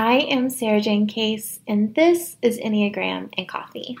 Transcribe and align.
I 0.00 0.18
am 0.30 0.48
Sarah 0.48 0.80
Jane 0.80 1.08
Case, 1.08 1.58
and 1.66 1.92
this 1.96 2.36
is 2.40 2.56
Enneagram 2.56 3.30
and 3.36 3.48
Coffee. 3.48 3.98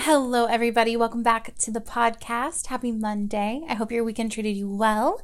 Hello, 0.00 0.46
everybody. 0.46 0.96
Welcome 0.96 1.22
back 1.22 1.54
to 1.58 1.70
the 1.70 1.82
podcast. 1.82 2.68
Happy 2.68 2.90
Monday. 2.90 3.60
I 3.68 3.74
hope 3.74 3.92
your 3.92 4.02
weekend 4.02 4.32
treated 4.32 4.56
you 4.56 4.66
well. 4.66 5.20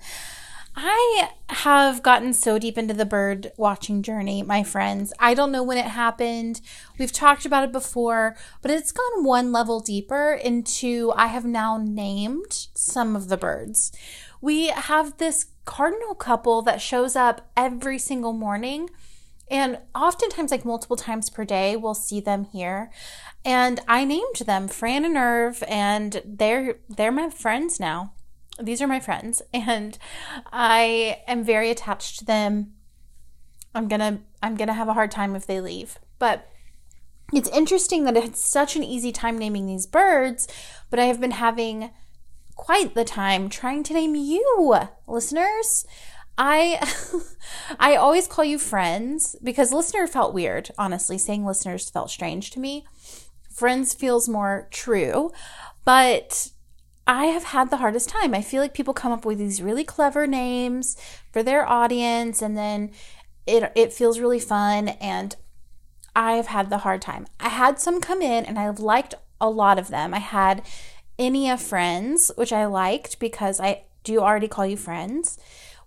I 0.77 1.31
have 1.49 2.03
gotten 2.03 2.35
so 2.35 2.59
deep 2.59 2.77
into 2.77 2.93
the 2.93 3.07
bird 3.07 3.53
watching 3.57 4.03
journey, 4.03 4.43
my 4.43 4.63
friends. 4.63 5.15
I 5.19 5.33
don't 5.33 5.51
know 5.51 5.63
when 5.63 5.79
it 5.79 5.87
happened. 5.87 6.61
We've 6.99 7.13
talked 7.13 7.47
about 7.47 7.65
it 7.65 7.73
before, 7.73 8.37
but 8.61 8.71
it's 8.71 8.93
gone 8.93 9.25
one 9.25 9.51
level 9.51 9.81
deeper 9.81 10.35
into 10.35 11.11
I 11.17 11.29
have 11.29 11.47
now 11.47 11.79
named 11.83 12.69
some 12.75 13.17
of 13.17 13.29
the 13.29 13.39
birds. 13.39 13.93
We 14.43 14.67
have 14.67 15.17
this 15.17 15.47
cardinal 15.65 16.15
couple 16.15 16.63
that 16.63 16.81
shows 16.81 17.17
up 17.17 17.51
every 17.57 17.99
single 17.99 18.33
morning. 18.33 18.91
And 19.51 19.79
oftentimes, 19.95 20.51
like 20.51 20.65
multiple 20.65 20.97
times 20.97 21.29
per 21.29 21.45
day, 21.45 21.77
we'll 21.77 21.95
see 21.95 22.21
them 22.21 22.45
here. 22.45 22.91
And 23.45 23.81
I 23.87 24.05
named 24.05 24.37
them 24.47 24.69
Fran 24.69 25.05
and 25.05 25.17
Irv, 25.17 25.63
and 25.69 26.23
they're 26.25 26.77
they're 26.89 27.13
my 27.13 27.29
friends 27.29 27.79
now. 27.79 28.13
These 28.61 28.81
are 28.81 28.87
my 28.87 29.01
friends, 29.01 29.43
and 29.53 29.99
I 30.53 31.23
am 31.27 31.45
very 31.45 31.71
attached 31.71 32.19
to 32.21 32.25
them. 32.25 32.73
I'm 33.75 33.89
gonna 33.89 34.21
I'm 34.43 34.57
gonna 34.57 34.75
have 34.75 34.89
a 34.89 34.95
hard 34.95 35.11
time 35.11 35.37
if 35.37 35.47
they 35.47 35.61
leave. 35.61 35.99
But 36.19 36.49
it's 37.33 37.49
interesting 37.51 38.05
that 38.05 38.17
it's 38.17 38.41
such 38.41 38.77
an 38.77 38.85
easy 38.85 39.13
time 39.13 39.39
naming 39.39 39.67
these 39.67 39.87
birds, 39.87 40.47
but 40.91 40.99
I 40.99 41.05
have 41.05 41.21
been 41.21 41.33
having 41.33 41.91
quite 42.55 42.95
the 42.95 43.05
time 43.05 43.49
trying 43.49 43.83
to 43.85 43.95
name 43.95 44.15
you, 44.15 44.77
listeners. 45.07 45.87
I 46.37 46.81
I 47.79 47.97
always 47.97 48.27
call 48.27 48.45
you 48.45 48.59
friends 48.59 49.37
because 49.43 49.73
listener 49.73 50.07
felt 50.07 50.35
weird, 50.35 50.71
honestly. 50.79 51.19
Saying 51.19 51.45
listeners 51.45 51.91
felt 51.91 52.11
strange 52.11 52.51
to 52.53 52.61
me. 52.61 52.85
Friends 53.51 53.95
feels 53.95 54.29
more 54.29 54.69
true, 54.71 55.31
but 55.85 56.51
I 57.07 57.27
have 57.27 57.45
had 57.45 57.71
the 57.71 57.77
hardest 57.77 58.09
time. 58.09 58.35
I 58.35 58.43
feel 58.43 58.63
like 58.63 58.75
people 58.75 58.95
come 58.95 59.13
up 59.13 59.25
with 59.25 59.39
these 59.39 59.63
really 59.63 59.85
clever 59.85 60.27
names 60.27 60.97
for 61.33 61.43
their 61.43 61.69
audience 61.69 62.43
and 62.43 62.57
then 62.57 62.91
it 63.47 63.71
it 63.77 63.93
feels 63.93 64.19
really 64.19 64.41
fun 64.41 64.89
and 64.89 65.37
I 66.17 66.33
have 66.33 66.47
had 66.47 66.71
the 66.71 66.79
hard 66.79 67.03
time. 67.03 67.27
I 67.41 67.49
had 67.49 67.79
some 67.81 68.01
come 68.01 68.23
in 68.23 68.45
and 68.45 68.59
I've 68.59 68.79
liked 68.79 69.15
a 69.41 69.51
lot 69.51 69.79
of 69.79 69.89
them. 69.89 70.15
I 70.15 70.21
had 70.21 70.63
Ennea 71.19 71.61
Friends, 71.61 72.31
which 72.37 72.53
I 72.53 72.67
liked 72.67 73.19
because 73.19 73.61
I 73.61 73.85
do 74.03 74.21
already 74.21 74.49
call 74.49 74.67
you 74.67 74.77
friends. 74.77 75.39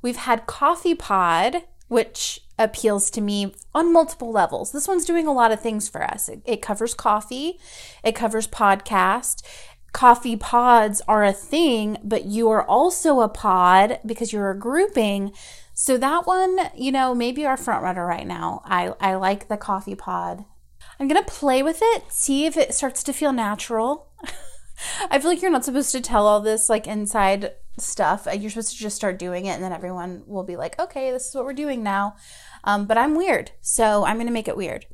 We've 0.02 0.16
had 0.16 0.48
Coffee 0.48 0.96
Pod, 0.96 1.64
which 1.88 2.42
appeals 2.60 3.10
to 3.12 3.22
me 3.22 3.54
on 3.74 3.94
multiple 3.94 4.32
levels. 4.32 4.72
This 4.72 4.88
one's 4.88 5.06
doing 5.06 5.28
a 5.28 5.34
lot 5.34 5.52
of 5.52 5.62
things 5.62 5.88
for 5.88 6.04
us. 6.04 6.28
It, 6.30 6.42
it 6.46 6.62
covers 6.62 6.94
coffee, 6.94 7.60
it 8.04 8.16
covers 8.16 8.48
podcast. 8.48 9.44
Coffee 9.94 10.36
pods 10.36 11.02
are 11.08 11.24
a 11.24 11.34
thing, 11.34 11.98
but 12.04 12.26
you 12.26 12.50
are 12.50 12.64
also 12.64 13.22
a 13.22 13.30
pod 13.30 14.00
because 14.06 14.32
you're 14.34 14.52
a 14.52 14.60
grouping. 14.60 15.32
So 15.74 15.98
that 15.98 16.28
one, 16.28 16.60
you 16.76 16.92
know, 16.92 17.16
maybe 17.16 17.46
our 17.46 17.58
front 17.58 17.84
runner 17.84 18.06
right 18.06 18.28
now. 18.28 18.62
I, 18.66 18.94
I 19.00 19.16
like 19.16 19.48
the 19.48 19.58
coffee 19.58 19.96
pod. 19.96 20.46
I'm 21.00 21.08
gonna 21.08 21.24
play 21.24 21.64
with 21.64 21.80
it, 21.82 22.04
see 22.10 22.46
if 22.46 22.58
it 22.58 22.74
starts 22.74 23.02
to 23.04 23.14
feel 23.14 23.32
natural. 23.32 24.07
I 25.12 25.20
feel 25.20 25.30
like 25.30 25.42
you're 25.42 25.52
not 25.52 25.66
supposed 25.66 25.92
to 25.92 26.02
tell 26.02 26.28
all 26.28 26.42
this 26.42 26.70
like 26.70 26.88
inside 26.88 27.54
stuff. 27.78 28.28
You're 28.32 28.50
supposed 28.50 28.72
to 28.72 28.78
just 28.78 28.96
start 28.96 29.20
doing 29.20 29.46
it, 29.46 29.52
and 29.52 29.64
then 29.64 29.74
everyone 29.74 30.24
will 30.26 30.44
be 30.44 30.56
like, 30.56 30.80
okay, 30.80 31.12
this 31.12 31.28
is 31.28 31.36
what 31.36 31.46
we're 31.46 31.54
doing 31.54 31.84
now. 31.84 32.16
Um, 32.64 32.86
but 32.86 32.98
I'm 32.98 33.16
weird, 33.16 33.52
so 33.62 34.06
I'm 34.06 34.18
gonna 34.18 34.32
make 34.32 34.48
it 34.48 34.58
weird. 34.58 34.86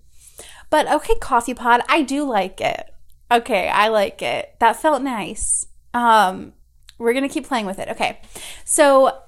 But 0.70 0.92
okay, 0.92 1.16
coffee 1.16 1.54
pod, 1.54 1.82
I 1.88 2.02
do 2.02 2.24
like 2.24 2.60
it. 2.62 2.90
Okay, 3.32 3.70
I 3.70 3.88
like 3.88 4.22
it. 4.22 4.56
That 4.60 4.76
felt 4.76 5.02
nice. 5.02 5.66
Um, 5.94 6.54
we're 6.98 7.14
gonna 7.14 7.30
keep 7.30 7.48
playing 7.48 7.66
with 7.66 7.80
it. 7.80 7.90
Okay, 7.90 8.22
so 8.66 9.20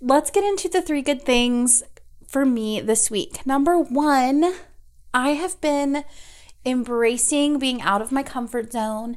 let's 0.00 0.30
get 0.30 0.44
into 0.44 0.68
the 0.68 0.82
three 0.82 1.02
good 1.02 1.22
things 1.22 1.82
for 2.28 2.44
me 2.44 2.80
this 2.80 3.10
week. 3.10 3.46
Number 3.46 3.78
one, 3.78 4.54
I 5.12 5.30
have 5.30 5.60
been 5.60 6.04
embracing 6.64 7.58
being 7.58 7.82
out 7.82 8.00
of 8.00 8.12
my 8.12 8.22
comfort 8.22 8.72
zone. 8.72 9.16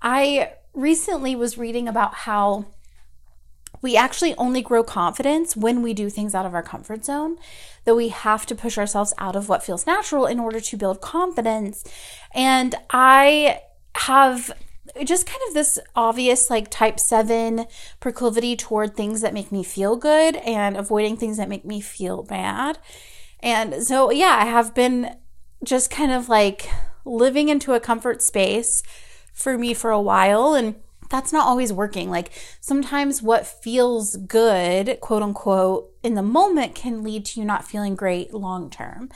I 0.00 0.52
recently 0.74 1.34
was 1.34 1.58
reading 1.58 1.88
about 1.88 2.14
how 2.14 2.66
we 3.80 3.96
actually 3.96 4.34
only 4.36 4.62
grow 4.62 4.82
confidence 4.82 5.56
when 5.56 5.82
we 5.82 5.94
do 5.94 6.10
things 6.10 6.34
out 6.34 6.46
of 6.46 6.54
our 6.54 6.62
comfort 6.62 7.04
zone, 7.04 7.36
that 7.84 7.94
we 7.94 8.08
have 8.08 8.46
to 8.46 8.54
push 8.54 8.78
ourselves 8.78 9.14
out 9.18 9.36
of 9.36 9.48
what 9.48 9.62
feels 9.62 9.86
natural 9.86 10.26
in 10.26 10.40
order 10.40 10.60
to 10.60 10.76
build 10.76 11.00
confidence. 11.00 11.84
And 12.34 12.74
I 12.90 13.60
have 13.94 14.50
just 15.04 15.26
kind 15.26 15.40
of 15.48 15.54
this 15.54 15.78
obvious, 15.94 16.50
like 16.50 16.70
type 16.70 16.98
seven 16.98 17.66
proclivity 18.00 18.56
toward 18.56 18.96
things 18.96 19.20
that 19.20 19.34
make 19.34 19.52
me 19.52 19.62
feel 19.62 19.96
good 19.96 20.36
and 20.36 20.76
avoiding 20.76 21.16
things 21.16 21.36
that 21.36 21.48
make 21.48 21.64
me 21.64 21.80
feel 21.80 22.22
bad. 22.22 22.78
And 23.40 23.84
so, 23.84 24.10
yeah, 24.10 24.38
I 24.40 24.46
have 24.46 24.74
been 24.74 25.16
just 25.62 25.90
kind 25.90 26.10
of 26.10 26.28
like 26.28 26.68
living 27.04 27.48
into 27.48 27.74
a 27.74 27.80
comfort 27.80 28.22
space 28.22 28.82
for 29.38 29.56
me 29.56 29.72
for 29.72 29.90
a 29.90 30.00
while. 30.00 30.54
And 30.54 30.74
that's 31.08 31.32
not 31.32 31.46
always 31.46 31.72
working. 31.72 32.10
Like 32.10 32.30
sometimes 32.60 33.22
what 33.22 33.46
feels 33.46 34.16
good, 34.16 34.98
quote 35.00 35.22
unquote, 35.22 35.90
in 36.02 36.14
the 36.14 36.22
moment 36.22 36.74
can 36.74 37.02
lead 37.02 37.24
to 37.26 37.40
you 37.40 37.46
not 37.46 37.66
feeling 37.66 37.94
great 37.94 38.34
long 38.34 38.68
term. 38.68 39.08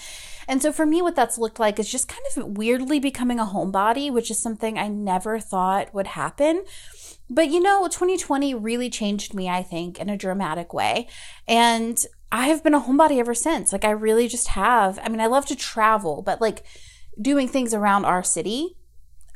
And 0.48 0.62
so 0.62 0.72
for 0.72 0.86
me, 0.86 1.02
what 1.02 1.16
that's 1.16 1.38
looked 1.38 1.60
like 1.60 1.78
is 1.78 1.90
just 1.90 2.08
kind 2.08 2.22
of 2.36 2.56
weirdly 2.56 2.98
becoming 2.98 3.38
a 3.38 3.44
homebody, 3.44 4.10
which 4.10 4.30
is 4.30 4.38
something 4.38 4.78
I 4.78 4.88
never 4.88 5.38
thought 5.38 5.92
would 5.94 6.08
happen. 6.08 6.64
But 7.28 7.50
you 7.50 7.60
know, 7.60 7.86
2020 7.88 8.54
really 8.54 8.90
changed 8.90 9.34
me, 9.34 9.48
I 9.48 9.62
think, 9.62 9.98
in 9.98 10.08
a 10.08 10.16
dramatic 10.16 10.72
way. 10.72 11.08
And 11.46 11.98
I 12.30 12.46
have 12.48 12.64
been 12.64 12.74
a 12.74 12.80
homebody 12.80 13.18
ever 13.18 13.34
since. 13.34 13.72
Like 13.72 13.84
I 13.84 13.90
really 13.90 14.28
just 14.28 14.48
have. 14.48 14.98
I 15.02 15.08
mean, 15.08 15.20
I 15.20 15.26
love 15.26 15.46
to 15.46 15.56
travel, 15.56 16.22
but 16.22 16.40
like 16.40 16.64
doing 17.20 17.48
things 17.48 17.74
around 17.74 18.06
our 18.06 18.22
city 18.22 18.76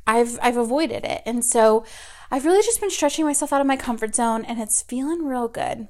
I've 0.06 0.38
I've 0.42 0.56
avoided 0.56 1.04
it. 1.04 1.22
And 1.26 1.44
so 1.44 1.84
I've 2.30 2.44
really 2.44 2.62
just 2.62 2.80
been 2.80 2.90
stretching 2.90 3.24
myself 3.24 3.52
out 3.52 3.60
of 3.60 3.66
my 3.66 3.76
comfort 3.76 4.14
zone 4.14 4.44
and 4.44 4.60
it's 4.60 4.82
feeling 4.82 5.24
real 5.26 5.48
good. 5.48 5.88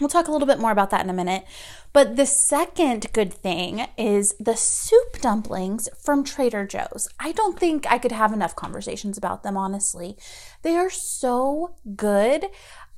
We'll 0.00 0.08
talk 0.08 0.26
a 0.26 0.32
little 0.32 0.46
bit 0.46 0.58
more 0.58 0.70
about 0.70 0.90
that 0.90 1.04
in 1.04 1.10
a 1.10 1.14
minute. 1.14 1.44
But 1.92 2.16
the 2.16 2.26
second 2.26 3.12
good 3.12 3.32
thing 3.32 3.86
is 3.98 4.34
the 4.40 4.56
soup 4.56 5.20
dumplings 5.20 5.88
from 6.02 6.24
Trader 6.24 6.66
Joe's. 6.66 7.08
I 7.20 7.32
don't 7.32 7.58
think 7.58 7.86
I 7.90 7.98
could 7.98 8.12
have 8.12 8.32
enough 8.32 8.56
conversations 8.56 9.18
about 9.18 9.42
them, 9.42 9.56
honestly. 9.56 10.16
They 10.62 10.76
are 10.76 10.90
so 10.90 11.76
good. 11.94 12.46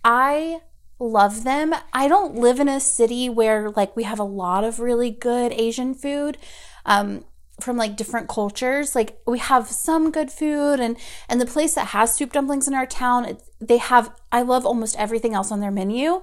I 0.04 0.60
love 1.00 1.42
them. 1.44 1.74
I 1.92 2.06
don't 2.06 2.36
live 2.36 2.60
in 2.60 2.68
a 2.68 2.78
city 2.78 3.28
where 3.28 3.70
like 3.70 3.96
we 3.96 4.04
have 4.04 4.20
a 4.20 4.24
lot 4.24 4.62
of 4.62 4.78
really 4.78 5.10
good 5.10 5.52
Asian 5.52 5.94
food. 5.94 6.38
Um, 6.86 7.24
from 7.60 7.76
like 7.76 7.96
different 7.96 8.28
cultures 8.28 8.96
like 8.96 9.16
we 9.26 9.38
have 9.38 9.68
some 9.68 10.10
good 10.10 10.30
food 10.30 10.80
and 10.80 10.96
and 11.28 11.40
the 11.40 11.46
place 11.46 11.74
that 11.74 11.88
has 11.88 12.12
soup 12.12 12.32
dumplings 12.32 12.66
in 12.66 12.74
our 12.74 12.86
town 12.86 13.24
it, 13.24 13.42
they 13.60 13.78
have 13.78 14.10
i 14.32 14.42
love 14.42 14.66
almost 14.66 14.96
everything 14.98 15.34
else 15.34 15.52
on 15.52 15.60
their 15.60 15.70
menu 15.70 16.20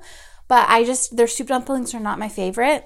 but 0.51 0.67
I 0.67 0.83
just 0.83 1.15
their 1.15 1.27
soup 1.27 1.47
dumplings 1.47 1.95
are 1.95 1.99
not 2.01 2.19
my 2.19 2.27
favorite. 2.27 2.85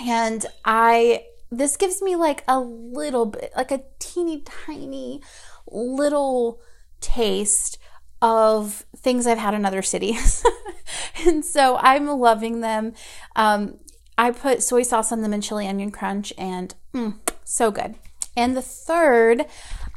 And 0.00 0.44
I 0.64 1.22
this 1.52 1.76
gives 1.76 2.02
me 2.02 2.16
like 2.16 2.42
a 2.48 2.58
little 2.58 3.26
bit, 3.26 3.52
like 3.56 3.70
a 3.70 3.84
teeny 4.00 4.40
tiny 4.40 5.22
little 5.68 6.60
taste 7.00 7.78
of 8.20 8.84
things 8.96 9.28
I've 9.28 9.38
had 9.38 9.54
in 9.54 9.64
other 9.64 9.82
cities. 9.82 10.44
and 11.28 11.44
so 11.44 11.76
I'm 11.76 12.08
loving 12.08 12.60
them. 12.60 12.94
Um, 13.36 13.78
I 14.18 14.32
put 14.32 14.60
soy 14.64 14.82
sauce 14.82 15.12
on 15.12 15.22
them 15.22 15.32
and 15.32 15.44
chili 15.44 15.68
onion 15.68 15.92
crunch, 15.92 16.32
and 16.36 16.74
mm, 16.92 17.20
so 17.48 17.70
good. 17.70 17.96
And 18.36 18.56
the 18.56 18.62
third, 18.62 19.46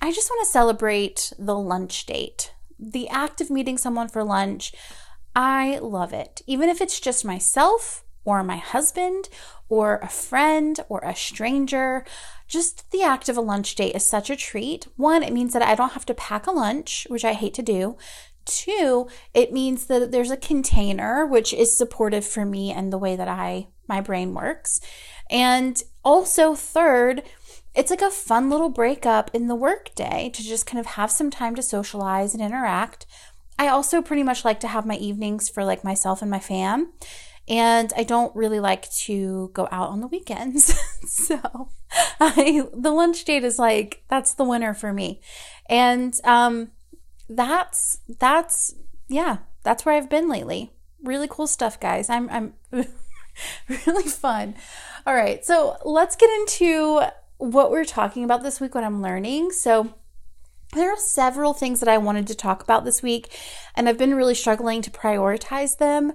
I 0.01 0.11
just 0.11 0.29
want 0.29 0.45
to 0.45 0.51
celebrate 0.51 1.31
the 1.37 1.57
lunch 1.57 2.05
date. 2.05 2.53
The 2.79 3.07
act 3.09 3.41
of 3.41 3.51
meeting 3.51 3.77
someone 3.77 4.07
for 4.07 4.23
lunch, 4.23 4.73
I 5.35 5.77
love 5.79 6.13
it. 6.13 6.41
Even 6.47 6.69
if 6.69 6.81
it's 6.81 6.99
just 6.99 7.23
myself 7.23 8.03
or 8.23 8.43
my 8.43 8.57
husband 8.57 9.29
or 9.69 9.99
a 10.01 10.07
friend 10.07 10.79
or 10.89 10.99
a 10.99 11.15
stranger. 11.15 12.05
Just 12.47 12.91
the 12.91 13.01
act 13.01 13.29
of 13.29 13.37
a 13.37 13.41
lunch 13.41 13.75
date 13.75 13.95
is 13.95 14.07
such 14.07 14.29
a 14.29 14.35
treat. 14.35 14.87
One, 14.97 15.23
it 15.23 15.33
means 15.33 15.53
that 15.53 15.61
I 15.61 15.75
don't 15.75 15.93
have 15.93 16.05
to 16.07 16.13
pack 16.13 16.45
a 16.45 16.51
lunch, 16.51 17.07
which 17.09 17.25
I 17.25 17.33
hate 17.33 17.53
to 17.55 17.61
do. 17.61 17.97
Two, 18.43 19.07
it 19.33 19.53
means 19.53 19.85
that 19.85 20.11
there's 20.11 20.31
a 20.31 20.37
container, 20.37 21.25
which 21.25 21.53
is 21.53 21.77
supportive 21.77 22.25
for 22.25 22.45
me 22.45 22.71
and 22.71 22.91
the 22.91 22.97
way 22.97 23.15
that 23.15 23.27
I 23.27 23.67
my 23.87 24.01
brain 24.01 24.33
works. 24.33 24.79
And 25.29 25.81
also, 26.03 26.55
third, 26.55 27.23
it's 27.73 27.89
like 27.89 28.01
a 28.01 28.09
fun 28.11 28.49
little 28.49 28.69
breakup 28.69 29.33
in 29.33 29.47
the 29.47 29.55
workday 29.55 30.29
to 30.33 30.43
just 30.43 30.65
kind 30.65 30.79
of 30.79 30.85
have 30.85 31.11
some 31.11 31.29
time 31.29 31.55
to 31.55 31.61
socialize 31.61 32.33
and 32.33 32.43
interact. 32.43 33.05
I 33.57 33.67
also 33.67 34.01
pretty 34.01 34.23
much 34.23 34.43
like 34.43 34.59
to 34.61 34.67
have 34.67 34.85
my 34.85 34.95
evenings 34.97 35.49
for 35.49 35.63
like 35.63 35.83
myself 35.83 36.21
and 36.21 36.31
my 36.31 36.39
fam 36.39 36.91
and 37.47 37.91
I 37.97 38.03
don't 38.03 38.35
really 38.35 38.59
like 38.59 38.89
to 38.91 39.51
go 39.53 39.67
out 39.71 39.89
on 39.89 39.99
the 39.99 40.07
weekends. 40.07 40.73
so 41.07 41.69
I, 42.19 42.63
the 42.73 42.91
lunch 42.91 43.25
date 43.25 43.43
is 43.43 43.59
like, 43.59 44.03
that's 44.07 44.33
the 44.33 44.43
winner 44.43 44.73
for 44.73 44.93
me. 44.93 45.21
And, 45.69 46.13
um, 46.23 46.71
that's, 47.29 47.99
that's, 48.19 48.75
yeah, 49.07 49.37
that's 49.63 49.85
where 49.85 49.95
I've 49.95 50.09
been 50.09 50.29
lately. 50.29 50.71
Really 51.03 51.27
cool 51.29 51.47
stuff, 51.47 51.79
guys. 51.79 52.09
I'm, 52.09 52.29
I'm 52.29 52.53
really 53.87 54.07
fun. 54.07 54.55
All 55.05 55.15
right. 55.15 55.43
So 55.43 55.77
let's 55.83 56.15
get 56.15 56.29
into 56.29 57.01
what 57.41 57.71
we're 57.71 57.85
talking 57.85 58.23
about 58.23 58.43
this 58.43 58.61
week, 58.61 58.75
what 58.75 58.83
I'm 58.83 59.01
learning. 59.01 59.51
So, 59.51 59.95
there 60.73 60.93
are 60.93 60.97
several 60.97 61.53
things 61.53 61.81
that 61.81 61.89
I 61.89 61.97
wanted 61.97 62.27
to 62.27 62.35
talk 62.35 62.63
about 62.63 62.85
this 62.85 63.03
week, 63.03 63.37
and 63.75 63.89
I've 63.89 63.97
been 63.97 64.15
really 64.15 64.35
struggling 64.35 64.81
to 64.83 64.91
prioritize 64.91 65.77
them. 65.77 66.13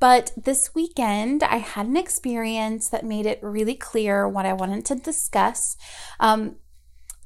But 0.00 0.32
this 0.36 0.74
weekend, 0.74 1.42
I 1.42 1.56
had 1.56 1.86
an 1.86 1.96
experience 1.96 2.88
that 2.88 3.04
made 3.04 3.26
it 3.26 3.40
really 3.42 3.74
clear 3.74 4.28
what 4.28 4.46
I 4.46 4.52
wanted 4.52 4.86
to 4.86 4.94
discuss. 4.94 5.76
Um, 6.18 6.56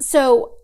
so, 0.01 0.55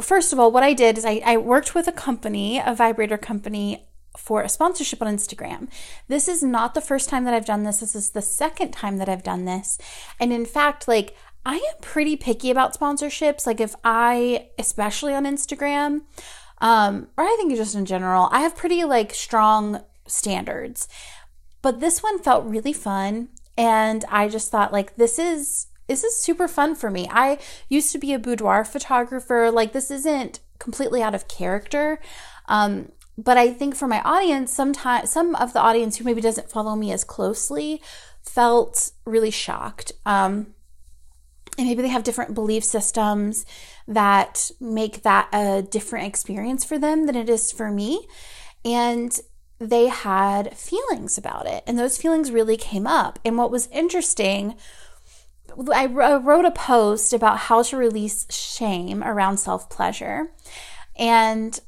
first 0.00 0.32
of 0.32 0.38
all, 0.38 0.50
what 0.50 0.62
I 0.62 0.74
did 0.74 0.98
is 0.98 1.04
I, 1.04 1.22
I 1.24 1.36
worked 1.36 1.74
with 1.74 1.88
a 1.88 1.92
company, 1.92 2.60
a 2.64 2.74
vibrator 2.74 3.18
company, 3.18 3.88
for 4.16 4.42
a 4.42 4.48
sponsorship 4.48 5.00
on 5.00 5.14
Instagram. 5.14 5.68
This 6.08 6.28
is 6.28 6.42
not 6.42 6.74
the 6.74 6.80
first 6.80 7.08
time 7.08 7.24
that 7.24 7.34
I've 7.34 7.44
done 7.44 7.62
this. 7.62 7.80
This 7.80 7.94
is 7.94 8.10
the 8.10 8.22
second 8.22 8.72
time 8.72 8.98
that 8.98 9.08
I've 9.08 9.22
done 9.22 9.44
this. 9.44 9.78
And 10.18 10.32
in 10.32 10.44
fact, 10.44 10.88
like, 10.88 11.16
I 11.48 11.54
am 11.54 11.80
pretty 11.80 12.14
picky 12.14 12.50
about 12.50 12.78
sponsorships. 12.78 13.46
Like, 13.46 13.58
if 13.58 13.74
I, 13.82 14.48
especially 14.58 15.14
on 15.14 15.24
Instagram, 15.24 16.02
um, 16.58 17.08
or 17.16 17.24
I 17.24 17.34
think 17.38 17.56
just 17.56 17.74
in 17.74 17.86
general, 17.86 18.28
I 18.30 18.40
have 18.40 18.54
pretty 18.54 18.84
like 18.84 19.14
strong 19.14 19.80
standards. 20.06 20.88
But 21.62 21.80
this 21.80 22.02
one 22.02 22.18
felt 22.18 22.44
really 22.44 22.74
fun. 22.74 23.30
And 23.56 24.04
I 24.10 24.28
just 24.28 24.50
thought, 24.50 24.74
like, 24.74 24.96
this 24.96 25.18
is 25.18 25.68
this 25.86 26.04
is 26.04 26.20
super 26.20 26.48
fun 26.48 26.74
for 26.74 26.90
me. 26.90 27.08
I 27.10 27.38
used 27.70 27.92
to 27.92 27.98
be 27.98 28.12
a 28.12 28.18
boudoir 28.18 28.62
photographer. 28.62 29.50
Like, 29.50 29.72
this 29.72 29.90
isn't 29.90 30.40
completely 30.58 31.02
out 31.02 31.14
of 31.14 31.28
character. 31.28 31.98
Um, 32.46 32.92
but 33.16 33.38
I 33.38 33.54
think 33.54 33.74
for 33.74 33.88
my 33.88 34.02
audience, 34.02 34.52
sometimes 34.52 35.10
some 35.10 35.34
of 35.36 35.54
the 35.54 35.62
audience 35.62 35.96
who 35.96 36.04
maybe 36.04 36.20
doesn't 36.20 36.50
follow 36.50 36.76
me 36.76 36.92
as 36.92 37.04
closely 37.04 37.80
felt 38.20 38.92
really 39.06 39.30
shocked. 39.30 39.92
Um, 40.04 40.54
and 41.58 41.66
maybe 41.66 41.82
they 41.82 41.88
have 41.88 42.04
different 42.04 42.34
belief 42.34 42.62
systems 42.64 43.44
that 43.86 44.50
make 44.60 45.02
that 45.02 45.28
a 45.32 45.60
different 45.62 46.06
experience 46.06 46.64
for 46.64 46.78
them 46.78 47.06
than 47.06 47.16
it 47.16 47.28
is 47.28 47.50
for 47.50 47.70
me. 47.70 48.06
And 48.64 49.18
they 49.58 49.88
had 49.88 50.56
feelings 50.56 51.18
about 51.18 51.46
it. 51.46 51.64
And 51.66 51.78
those 51.78 51.98
feelings 51.98 52.30
really 52.30 52.56
came 52.56 52.86
up. 52.86 53.18
And 53.24 53.36
what 53.36 53.50
was 53.50 53.68
interesting, 53.72 54.54
I 55.74 55.86
wrote 55.86 56.44
a 56.44 56.52
post 56.52 57.12
about 57.12 57.38
how 57.38 57.62
to 57.64 57.76
release 57.76 58.26
shame 58.30 59.02
around 59.02 59.38
self 59.38 59.68
pleasure. 59.68 60.30
And 60.96 61.58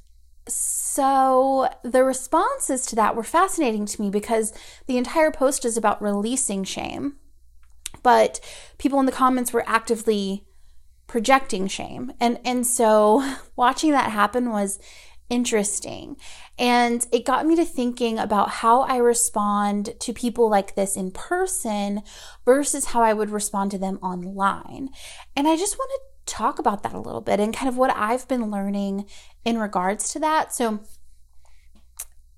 so 0.46 1.68
the 1.82 2.04
responses 2.04 2.86
to 2.86 2.96
that 2.96 3.16
were 3.16 3.24
fascinating 3.24 3.86
to 3.86 4.00
me 4.00 4.10
because 4.10 4.52
the 4.86 4.98
entire 4.98 5.30
post 5.30 5.64
is 5.64 5.76
about 5.76 6.02
releasing 6.02 6.64
shame. 6.64 7.16
But 8.02 8.40
people 8.78 9.00
in 9.00 9.06
the 9.06 9.12
comments 9.12 9.52
were 9.52 9.64
actively 9.66 10.46
projecting 11.06 11.66
shame. 11.66 12.12
And 12.20 12.38
and 12.44 12.66
so 12.66 13.36
watching 13.56 13.92
that 13.92 14.10
happen 14.12 14.50
was 14.50 14.78
interesting. 15.30 16.16
And 16.58 17.06
it 17.12 17.24
got 17.24 17.46
me 17.46 17.56
to 17.56 17.64
thinking 17.64 18.18
about 18.18 18.50
how 18.50 18.82
I 18.82 18.96
respond 18.96 19.94
to 20.00 20.12
people 20.12 20.50
like 20.50 20.74
this 20.74 20.96
in 20.96 21.12
person 21.12 22.02
versus 22.44 22.86
how 22.86 23.00
I 23.00 23.14
would 23.14 23.30
respond 23.30 23.70
to 23.70 23.78
them 23.78 23.98
online. 24.02 24.90
And 25.34 25.48
I 25.48 25.56
just 25.56 25.78
want 25.78 25.90
to 25.94 26.34
talk 26.34 26.58
about 26.58 26.82
that 26.82 26.92
a 26.92 27.00
little 27.00 27.20
bit 27.20 27.40
and 27.40 27.54
kind 27.54 27.68
of 27.68 27.78
what 27.78 27.96
I've 27.96 28.28
been 28.28 28.50
learning 28.50 29.06
in 29.44 29.58
regards 29.58 30.12
to 30.12 30.18
that. 30.18 30.52
So, 30.52 30.80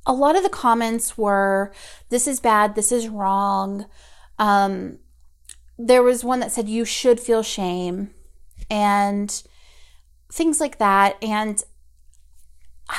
a 0.04 0.12
lot 0.12 0.36
of 0.36 0.42
the 0.42 0.48
comments 0.48 1.16
were, 1.16 1.72
This 2.08 2.26
is 2.26 2.40
bad, 2.40 2.74
this 2.74 2.92
is 2.92 3.08
wrong. 3.08 3.86
Um, 4.38 4.98
there 5.78 6.02
was 6.02 6.24
one 6.24 6.40
that 6.40 6.52
said, 6.52 6.68
You 6.68 6.84
should 6.84 7.20
feel 7.20 7.42
shame, 7.42 8.10
and 8.70 9.42
things 10.30 10.60
like 10.60 10.78
that. 10.78 11.16
And 11.22 11.62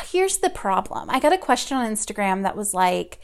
here's 0.06 0.38
the 0.38 0.50
problem. 0.50 1.10
I 1.10 1.20
got 1.20 1.34
a 1.34 1.38
question 1.38 1.78
on 1.78 1.92
Instagram 1.92 2.44
that 2.44 2.56
was 2.56 2.74
like, 2.74 3.20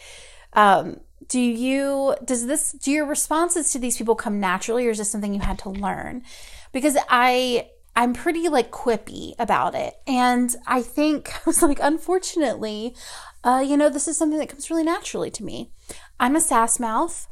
um, 0.53 0.97
do 1.27 1.39
you 1.39 2.15
does 2.23 2.47
this 2.47 2.71
do 2.71 2.91
your 2.91 3.05
responses 3.05 3.71
to 3.71 3.79
these 3.79 3.97
people 3.97 4.15
come 4.15 4.39
naturally 4.39 4.87
or 4.87 4.91
is 4.91 4.97
this 4.97 5.11
something 5.11 5.33
you 5.33 5.41
had 5.41 5.59
to 5.59 5.69
learn? 5.69 6.23
Because 6.71 6.97
I 7.09 7.69
I'm 7.95 8.13
pretty 8.13 8.47
like 8.49 8.71
quippy 8.71 9.33
about 9.37 9.75
it. 9.75 9.95
And 10.07 10.55
I 10.65 10.81
think 10.81 11.29
I 11.35 11.39
was 11.45 11.61
like, 11.61 11.79
unfortunately, 11.81 12.95
uh, 13.43 13.63
you 13.65 13.77
know, 13.77 13.89
this 13.89 14.07
is 14.07 14.17
something 14.17 14.39
that 14.39 14.49
comes 14.49 14.69
really 14.69 14.83
naturally 14.83 15.31
to 15.31 15.43
me. 15.43 15.71
I'm 16.19 16.35
a 16.35 16.41
sass 16.41 16.79
mouth. 16.79 17.27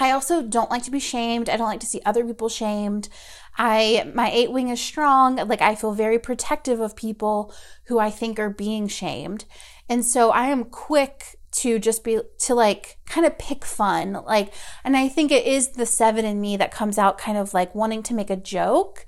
I 0.00 0.10
also 0.12 0.42
don't 0.42 0.70
like 0.70 0.84
to 0.84 0.90
be 0.90 1.00
shamed. 1.00 1.48
I 1.48 1.56
don't 1.56 1.66
like 1.66 1.80
to 1.80 1.86
see 1.86 2.00
other 2.04 2.24
people 2.24 2.48
shamed. 2.48 3.08
I 3.56 4.10
my 4.14 4.30
eight 4.30 4.52
wing 4.52 4.68
is 4.68 4.80
strong. 4.80 5.36
Like 5.36 5.62
I 5.62 5.74
feel 5.74 5.92
very 5.92 6.18
protective 6.18 6.80
of 6.80 6.94
people 6.94 7.52
who 7.86 7.98
I 7.98 8.10
think 8.10 8.38
are 8.38 8.50
being 8.50 8.86
shamed. 8.86 9.44
And 9.88 10.04
so 10.04 10.30
I 10.30 10.46
am 10.46 10.64
quick 10.64 11.36
to 11.50 11.78
just 11.78 12.04
be 12.04 12.20
to 12.40 12.54
like 12.54 12.98
kind 13.06 13.26
of 13.26 13.38
pick 13.38 13.64
fun. 13.64 14.12
Like 14.24 14.52
and 14.84 14.96
I 14.96 15.08
think 15.08 15.32
it 15.32 15.46
is 15.46 15.70
the 15.70 15.86
7 15.86 16.24
in 16.24 16.40
me 16.40 16.56
that 16.56 16.70
comes 16.70 16.98
out 16.98 17.18
kind 17.18 17.36
of 17.36 17.52
like 17.52 17.74
wanting 17.74 18.02
to 18.04 18.14
make 18.14 18.30
a 18.30 18.36
joke. 18.36 19.04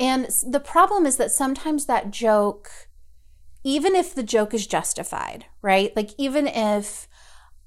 And 0.00 0.28
the 0.46 0.60
problem 0.60 1.06
is 1.06 1.16
that 1.16 1.30
sometimes 1.30 1.86
that 1.86 2.10
joke 2.10 2.70
even 3.64 3.96
if 3.96 4.14
the 4.14 4.22
joke 4.22 4.54
is 4.54 4.64
justified, 4.64 5.44
right? 5.60 5.94
Like 5.96 6.12
even 6.16 6.46
if 6.46 7.08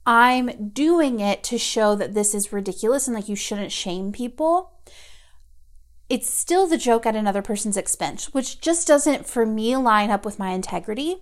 I'm 0.09 0.69
doing 0.69 1.19
it 1.19 1.43
to 1.43 1.57
show 1.59 1.95
that 1.95 2.15
this 2.15 2.33
is 2.33 2.51
ridiculous 2.51 3.07
and 3.07 3.15
like 3.15 3.29
you 3.29 3.35
shouldn't 3.35 3.71
shame 3.71 4.11
people 4.11 4.73
it's 6.09 6.29
still 6.29 6.65
the 6.65 6.77
joke 6.77 7.05
at 7.05 7.15
another 7.15 7.43
person's 7.43 7.77
expense, 7.77 8.33
which 8.33 8.59
just 8.59 8.87
doesn't, 8.87 9.27
for 9.27 9.45
me, 9.45 9.75
line 9.77 10.09
up 10.09 10.25
with 10.25 10.39
my 10.39 10.49
integrity. 10.49 11.17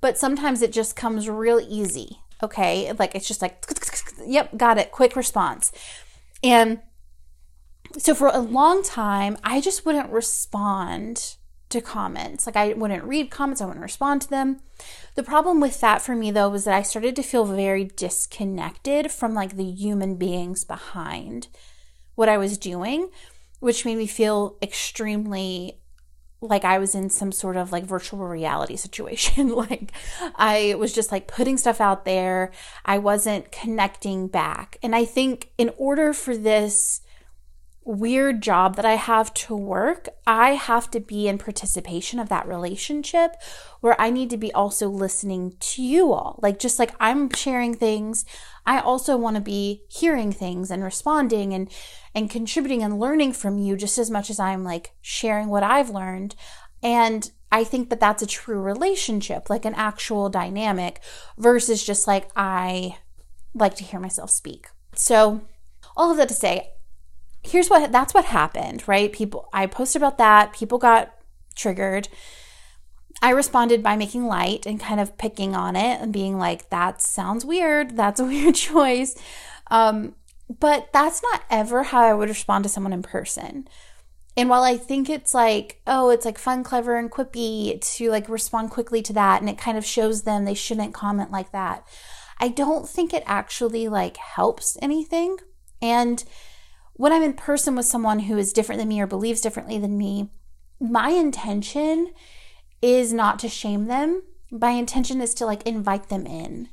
But 0.00 0.18
sometimes 0.18 0.62
it 0.62 0.72
just 0.72 0.96
comes 0.96 1.28
real 1.28 1.60
easy. 1.60 2.18
Okay. 2.42 2.92
Like 2.98 3.14
it's 3.14 3.28
just 3.28 3.40
like, 3.40 3.64
yep, 4.26 4.56
got 4.56 4.78
it. 4.78 4.90
Quick 4.90 5.14
response. 5.14 5.70
And 6.42 6.80
so 7.98 8.14
for 8.14 8.28
a 8.28 8.40
long 8.40 8.82
time, 8.82 9.36
I 9.44 9.60
just 9.60 9.86
wouldn't 9.86 10.10
respond 10.10 11.36
to 11.70 11.80
comments. 11.80 12.46
Like 12.46 12.56
I 12.56 12.72
wouldn't 12.72 13.04
read 13.04 13.30
comments, 13.30 13.60
I 13.60 13.66
wouldn't 13.66 13.82
respond 13.82 14.22
to 14.22 14.30
them. 14.30 14.60
The 15.14 15.22
problem 15.22 15.60
with 15.60 15.80
that 15.80 16.02
for 16.02 16.14
me 16.14 16.30
though 16.30 16.48
was 16.48 16.64
that 16.64 16.74
I 16.74 16.82
started 16.82 17.16
to 17.16 17.22
feel 17.22 17.44
very 17.44 17.84
disconnected 17.84 19.10
from 19.10 19.34
like 19.34 19.56
the 19.56 19.70
human 19.70 20.16
beings 20.16 20.64
behind 20.64 21.48
what 22.14 22.28
I 22.28 22.38
was 22.38 22.58
doing 22.58 23.10
which 23.60 23.84
made 23.84 23.98
me 23.98 24.06
feel 24.06 24.56
extremely 24.60 25.76
like 26.42 26.64
I 26.64 26.78
was 26.78 26.94
in 26.94 27.10
some 27.10 27.32
sort 27.32 27.58
of 27.58 27.70
like 27.70 27.84
virtual 27.84 28.26
reality 28.26 28.76
situation. 28.76 29.48
like 29.54 29.92
I 30.34 30.74
was 30.78 30.92
just 30.92 31.12
like 31.12 31.28
putting 31.28 31.58
stuff 31.58 31.80
out 31.80 32.06
there. 32.06 32.50
I 32.84 32.98
wasn't 32.98 33.52
connecting 33.52 34.26
back. 34.26 34.78
And 34.82 34.96
I 34.96 35.04
think 35.04 35.50
in 35.58 35.70
order 35.76 36.12
for 36.12 36.36
this 36.36 37.02
weird 37.90 38.42
job 38.42 38.76
that 38.76 38.84
I 38.84 38.94
have 38.94 39.34
to 39.34 39.56
work, 39.56 40.08
I 40.26 40.50
have 40.50 40.90
to 40.92 41.00
be 41.00 41.28
in 41.28 41.38
participation 41.38 42.18
of 42.18 42.28
that 42.28 42.46
relationship 42.46 43.36
where 43.80 44.00
I 44.00 44.10
need 44.10 44.30
to 44.30 44.36
be 44.36 44.52
also 44.52 44.88
listening 44.88 45.54
to 45.58 45.82
you 45.82 46.12
all. 46.12 46.38
Like, 46.42 46.58
just 46.58 46.78
like 46.78 46.94
I'm 47.00 47.30
sharing 47.30 47.74
things, 47.74 48.24
I 48.64 48.80
also 48.80 49.16
want 49.16 49.36
to 49.36 49.42
be 49.42 49.82
hearing 49.88 50.32
things 50.32 50.70
and 50.70 50.82
responding 50.82 51.52
and, 51.52 51.70
and 52.14 52.30
contributing 52.30 52.82
and 52.82 53.00
learning 53.00 53.32
from 53.32 53.58
you 53.58 53.76
just 53.76 53.98
as 53.98 54.10
much 54.10 54.30
as 54.30 54.38
I'm 54.38 54.64
like 54.64 54.92
sharing 55.00 55.48
what 55.48 55.62
I've 55.62 55.90
learned. 55.90 56.36
And 56.82 57.30
I 57.52 57.64
think 57.64 57.90
that 57.90 58.00
that's 58.00 58.22
a 58.22 58.26
true 58.26 58.60
relationship, 58.60 59.50
like 59.50 59.64
an 59.64 59.74
actual 59.74 60.28
dynamic 60.28 61.00
versus 61.36 61.84
just 61.84 62.06
like 62.06 62.30
I 62.36 62.98
like 63.54 63.74
to 63.76 63.84
hear 63.84 64.00
myself 64.00 64.30
speak. 64.30 64.68
So, 64.94 65.42
all 65.96 66.10
of 66.10 66.16
that 66.18 66.28
to 66.28 66.34
say, 66.34 66.70
here's 67.42 67.68
what 67.68 67.92
that's 67.92 68.14
what 68.14 68.26
happened, 68.26 68.86
right? 68.86 69.12
People 69.12 69.48
I 69.52 69.66
posted 69.66 70.02
about 70.02 70.18
that, 70.18 70.52
people 70.52 70.78
got 70.78 71.14
triggered. 71.54 72.08
I 73.22 73.30
responded 73.30 73.82
by 73.82 73.96
making 73.96 74.24
light 74.24 74.66
and 74.66 74.80
kind 74.80 75.00
of 75.00 75.18
picking 75.18 75.54
on 75.54 75.76
it 75.76 76.00
and 76.00 76.12
being 76.12 76.38
like, 76.38 76.70
that 76.70 77.02
sounds 77.02 77.44
weird. 77.44 77.96
That's 77.96 78.20
a 78.20 78.24
weird 78.26 78.54
choice. 78.54 79.14
Um, 79.70 80.14
but 80.58 80.92
that's 80.92 81.22
not 81.22 81.42
ever 81.50 81.84
how 81.84 82.02
I 82.02 82.14
would 82.14 82.28
respond 82.28 82.64
to 82.64 82.68
someone 82.70 82.92
in 82.92 83.02
person. 83.02 83.68
And 84.36 84.48
while 84.48 84.62
I 84.62 84.76
think 84.76 85.10
it's 85.10 85.34
like, 85.34 85.80
oh, 85.86 86.10
it's 86.10 86.24
like 86.24 86.38
fun, 86.38 86.64
clever, 86.64 86.96
and 86.96 87.10
quippy 87.10 87.80
to 87.96 88.10
like 88.10 88.28
respond 88.28 88.70
quickly 88.70 89.02
to 89.02 89.12
that, 89.12 89.40
and 89.40 89.50
it 89.50 89.58
kind 89.58 89.76
of 89.76 89.84
shows 89.84 90.22
them 90.22 90.44
they 90.44 90.54
shouldn't 90.54 90.94
comment 90.94 91.30
like 91.30 91.52
that, 91.52 91.86
I 92.38 92.48
don't 92.48 92.88
think 92.88 93.12
it 93.12 93.22
actually 93.26 93.88
like 93.88 94.16
helps 94.16 94.78
anything. 94.80 95.36
And 95.82 96.24
when 97.00 97.14
I'm 97.14 97.22
in 97.22 97.32
person 97.32 97.76
with 97.76 97.86
someone 97.86 98.18
who 98.18 98.36
is 98.36 98.52
different 98.52 98.78
than 98.78 98.88
me 98.88 99.00
or 99.00 99.06
believes 99.06 99.40
differently 99.40 99.78
than 99.78 99.96
me, 99.96 100.28
my 100.78 101.08
intention 101.08 102.12
is 102.82 103.10
not 103.10 103.38
to 103.38 103.48
shame 103.48 103.86
them. 103.86 104.22
My 104.50 104.72
intention 104.72 105.22
is 105.22 105.32
to 105.36 105.46
like 105.46 105.62
invite 105.62 106.10
them 106.10 106.26
in. 106.26 106.68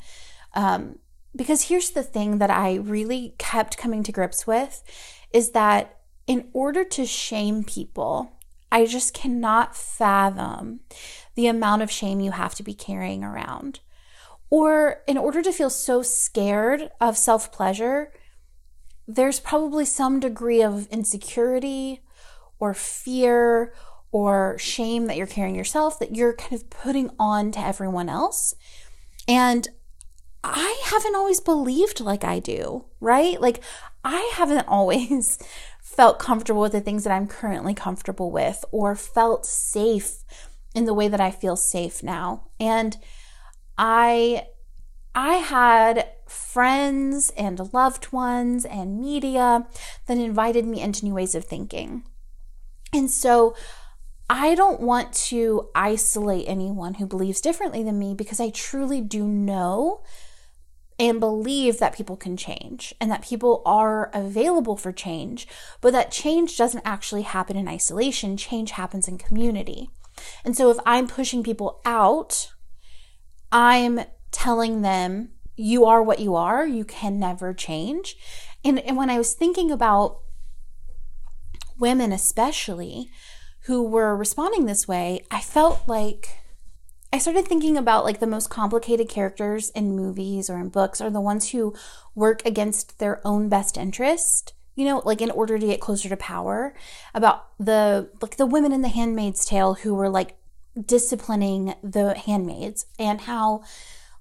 Um, 0.53 0.99
because 1.33 1.69
here's 1.69 1.91
the 1.91 2.03
thing 2.03 2.39
that 2.39 2.49
I 2.49 2.75
really 2.75 3.35
kept 3.37 3.77
coming 3.77 4.03
to 4.03 4.11
grips 4.11 4.45
with 4.45 4.83
is 5.31 5.51
that 5.51 5.97
in 6.27 6.49
order 6.51 6.83
to 6.83 7.05
shame 7.05 7.63
people, 7.63 8.29
I 8.69 8.85
just 8.85 9.13
cannot 9.13 9.77
fathom 9.77 10.81
the 11.35 11.47
amount 11.47 11.83
of 11.83 11.89
shame 11.89 12.19
you 12.19 12.31
have 12.31 12.53
to 12.55 12.63
be 12.63 12.73
carrying 12.73 13.23
around. 13.23 13.79
Or 14.49 15.03
in 15.07 15.17
order 15.17 15.41
to 15.41 15.53
feel 15.53 15.69
so 15.69 16.01
scared 16.01 16.89
of 16.99 17.17
self 17.17 17.49
pleasure, 17.53 18.11
there's 19.07 19.39
probably 19.39 19.85
some 19.85 20.19
degree 20.19 20.61
of 20.61 20.87
insecurity 20.87 22.01
or 22.59 22.73
fear 22.73 23.73
or 24.11 24.57
shame 24.57 25.05
that 25.05 25.17
you're 25.17 25.27
carrying 25.27 25.55
yourself 25.55 25.99
that 25.99 26.15
you're 26.15 26.33
kind 26.33 26.53
of 26.53 26.69
putting 26.69 27.09
on 27.19 27.51
to 27.51 27.59
everyone 27.59 28.09
else. 28.09 28.53
And 29.27 29.67
I 30.43 30.81
haven't 30.85 31.15
always 31.15 31.39
believed 31.39 31.99
like 31.99 32.23
I 32.23 32.39
do, 32.39 32.85
right? 32.99 33.39
Like, 33.39 33.61
I 34.03 34.31
haven't 34.35 34.65
always 34.67 35.37
felt 35.81 36.19
comfortable 36.19 36.61
with 36.61 36.71
the 36.73 36.81
things 36.81 37.03
that 37.03 37.13
I'm 37.13 37.27
currently 37.27 37.73
comfortable 37.73 38.31
with 38.31 38.63
or 38.71 38.95
felt 38.95 39.45
safe 39.45 40.23
in 40.75 40.85
the 40.85 40.93
way 40.93 41.07
that 41.07 41.21
I 41.21 41.31
feel 41.31 41.55
safe 41.55 42.03
now. 42.03 42.49
And 42.59 42.97
I 43.77 44.47
I 45.15 45.35
had 45.35 46.09
friends 46.29 47.31
and 47.37 47.73
loved 47.73 48.11
ones 48.11 48.65
and 48.65 48.99
media 48.99 49.67
that 50.05 50.17
invited 50.17 50.65
me 50.65 50.81
into 50.81 51.05
new 51.05 51.13
ways 51.13 51.35
of 51.35 51.45
thinking. 51.45 52.03
And 52.93 53.09
so 53.11 53.55
I 54.29 54.55
don't 54.55 54.81
want 54.81 55.13
to 55.13 55.69
isolate 55.73 56.47
anyone 56.47 56.95
who 56.95 57.05
believes 57.05 57.41
differently 57.41 57.83
than 57.83 57.99
me 57.99 58.13
because 58.13 58.39
I 58.39 58.49
truly 58.49 59.01
do 59.01 59.25
know 59.25 60.03
and 60.99 61.19
believe 61.19 61.79
that 61.79 61.95
people 61.95 62.17
can 62.17 62.35
change 62.35 62.93
and 62.99 63.11
that 63.11 63.21
people 63.21 63.61
are 63.65 64.09
available 64.13 64.75
for 64.75 64.91
change, 64.91 65.47
but 65.79 65.93
that 65.93 66.11
change 66.11 66.57
doesn't 66.57 66.81
actually 66.85 67.21
happen 67.21 67.55
in 67.55 67.67
isolation. 67.67 68.35
Change 68.35 68.71
happens 68.71 69.07
in 69.07 69.17
community. 69.17 69.89
And 70.43 70.57
so 70.57 70.71
if 70.71 70.77
I'm 70.85 71.07
pushing 71.07 71.43
people 71.43 71.81
out, 71.85 72.51
I'm 73.51 74.01
telling 74.31 74.81
them, 74.81 75.29
you 75.57 75.85
are 75.85 76.01
what 76.01 76.19
you 76.19 76.35
are, 76.35 76.65
you 76.65 76.85
can 76.85 77.19
never 77.19 77.53
change. 77.53 78.15
And, 78.63 78.79
and 78.79 78.95
when 78.95 79.09
I 79.09 79.17
was 79.17 79.33
thinking 79.33 79.71
about 79.71 80.19
women, 81.77 82.11
especially 82.11 83.09
who 83.63 83.83
were 83.83 84.15
responding 84.15 84.65
this 84.65 84.87
way, 84.87 85.25
I 85.29 85.41
felt 85.41 85.87
like 85.87 86.29
I 87.11 87.17
started 87.17 87.47
thinking 87.47 87.77
about 87.77 88.05
like 88.05 88.19
the 88.19 88.27
most 88.27 88.49
complicated 88.49 89.09
characters 89.09 89.69
in 89.71 89.95
movies 89.95 90.49
or 90.49 90.59
in 90.59 90.69
books 90.69 91.01
are 91.01 91.09
the 91.09 91.21
ones 91.21 91.51
who 91.51 91.73
work 92.15 92.45
against 92.45 92.99
their 92.99 93.25
own 93.25 93.49
best 93.49 93.77
interest 93.77 94.53
you 94.75 94.85
know 94.85 95.01
like 95.03 95.21
in 95.21 95.31
order 95.31 95.57
to 95.57 95.65
get 95.65 95.81
closer 95.81 96.07
to 96.07 96.15
power 96.15 96.73
about 97.13 97.47
the 97.59 98.09
like 98.21 98.37
the 98.37 98.45
women 98.45 98.71
in 98.71 98.81
the 98.81 98.87
handmaid's 98.87 99.45
tale 99.45 99.73
who 99.73 99.93
were 99.93 100.09
like 100.09 100.37
disciplining 100.85 101.73
the 101.83 102.13
handmaids 102.13 102.85
and 102.99 103.21
how 103.21 103.63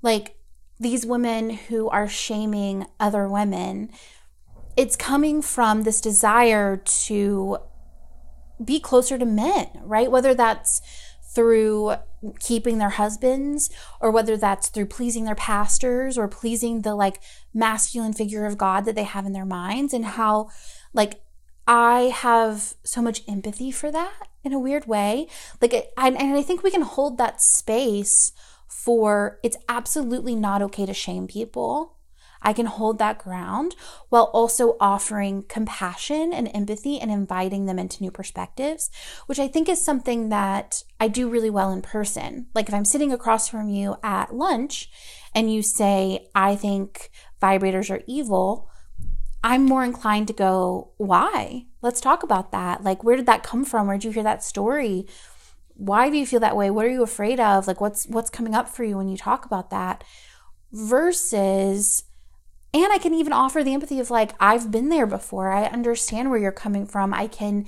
like 0.03 0.37
these 0.79 1.07
women 1.07 1.51
who 1.51 1.89
are 1.89 2.09
shaming 2.09 2.87
other 3.01 3.29
women, 3.29 3.91
it's 4.77 4.97
coming 4.97 5.41
from 5.43 5.83
this 5.83 6.01
desire 6.01 6.77
to 6.77 7.59
be 8.63 8.81
closer 8.81 9.19
to 9.19 9.25
men, 9.25 9.69
right? 9.83 10.11
Whether 10.11 10.35
that's 10.35 10.81
through 11.35 11.95
keeping 12.41 12.79
their 12.79 12.91
husbands 12.91 13.71
or 14.01 14.11
whether 14.11 14.37
that's 14.37 14.69
through 14.69 14.87
pleasing 14.87 15.25
their 15.25 15.35
pastors 15.35 16.17
or 16.17 16.29
pleasing 16.29 16.81
the 16.81 16.95
like 16.95 17.21
masculine 17.53 18.15
figure 18.15 18.47
of 18.47 18.57
God 18.57 18.87
that 18.87 18.95
they 18.95 19.05
have 19.05 19.27
in 19.27 19.33
their 19.33 19.45
minds 19.45 19.93
and 19.93 20.05
how 20.05 20.49
like 20.95 21.21
I 21.67 22.13
have 22.15 22.75
so 22.85 23.03
much 23.03 23.23
empathy 23.29 23.71
for 23.71 23.91
that 23.91 24.29
in 24.45 24.53
a 24.53 24.59
weird 24.59 24.87
way. 24.87 25.27
Like, 25.61 25.75
I, 25.97 26.09
and 26.09 26.37
I 26.37 26.43
think 26.43 26.63
we 26.63 26.71
can 26.71 26.83
hold 26.83 27.19
that 27.19 27.43
space 27.43 28.33
for 28.69 29.39
it's 29.43 29.57
absolutely 29.69 30.35
not 30.35 30.63
okay 30.63 30.87
to 30.87 30.95
shame 30.95 31.27
people. 31.27 31.97
I 32.43 32.53
can 32.53 32.67
hold 32.67 32.99
that 32.99 33.19
ground 33.19 33.75
while 34.09 34.31
also 34.33 34.77
offering 34.79 35.45
compassion 35.49 36.33
and 36.33 36.51
empathy 36.55 37.01
and 37.01 37.11
inviting 37.11 37.67
them 37.67 37.79
into 37.79 38.03
new 38.03 38.11
perspectives, 38.11 38.91
which 39.27 39.39
I 39.39 39.49
think 39.49 39.69
is 39.69 39.85
something 39.85 40.29
that 40.29 40.85
I 41.01 41.09
do 41.09 41.29
really 41.29 41.51
well 41.51 41.73
in 41.73 41.83
person. 41.83 42.47
Like 42.55 42.69
if 42.69 42.75
I'm 42.75 42.85
sitting 42.85 43.13
across 43.13 43.49
from 43.49 43.69
you 43.69 43.97
at 44.03 44.35
lunch 44.35 44.91
and 45.35 45.53
you 45.53 45.63
say, 45.63 46.29
I 46.35 46.55
think 46.55 47.11
vibrators 47.43 47.91
are 47.91 48.03
evil, 48.07 48.71
I'm 49.43 49.65
more 49.65 49.85
inclined 49.85 50.29
to 50.29 50.33
go, 50.33 50.93
why? 50.97 51.67
Let's 51.83 52.01
talk 52.01 52.23
about 52.23 52.53
that. 52.53 52.83
Like, 52.83 53.05
where 53.05 53.17
did 53.17 53.27
that 53.27 53.45
come 53.45 53.65
from? 53.65 53.87
Where 53.87 53.97
did 53.97 54.05
you 54.05 54.11
hear 54.11 54.25
that 54.25 54.43
story? 54.43 55.07
Why 55.77 56.11
do 56.11 56.17
you 56.17 56.27
feel 56.27 56.41
that 56.41 56.57
way? 56.57 56.71
What 56.71 56.87
are 56.87 56.91
you 56.91 57.03
afraid 57.03 57.39
of? 57.39 57.67
Like 57.67 57.81
what's 57.81 58.07
what's 58.07 58.31
coming 58.31 58.55
up 58.55 58.69
for 58.69 58.85
you 58.85 58.97
when 58.97 59.09
you 59.09 59.17
talk 59.17 59.45
about 59.45 59.71
that? 59.71 60.05
Versus 60.73 62.05
and 62.75 62.93
i 62.93 62.99
can 62.99 63.15
even 63.15 63.33
offer 63.33 63.63
the 63.63 63.73
empathy 63.73 64.01
of 64.01 64.11
like 64.11 64.35
i've 64.41 64.71
been 64.71 64.89
there 64.89 65.07
before. 65.07 65.51
I 65.51 65.65
understand 65.65 66.31
where 66.31 66.39
you're 66.39 66.53
coming 66.53 66.87
from. 66.87 67.15
I 67.15 67.27
can 67.27 67.67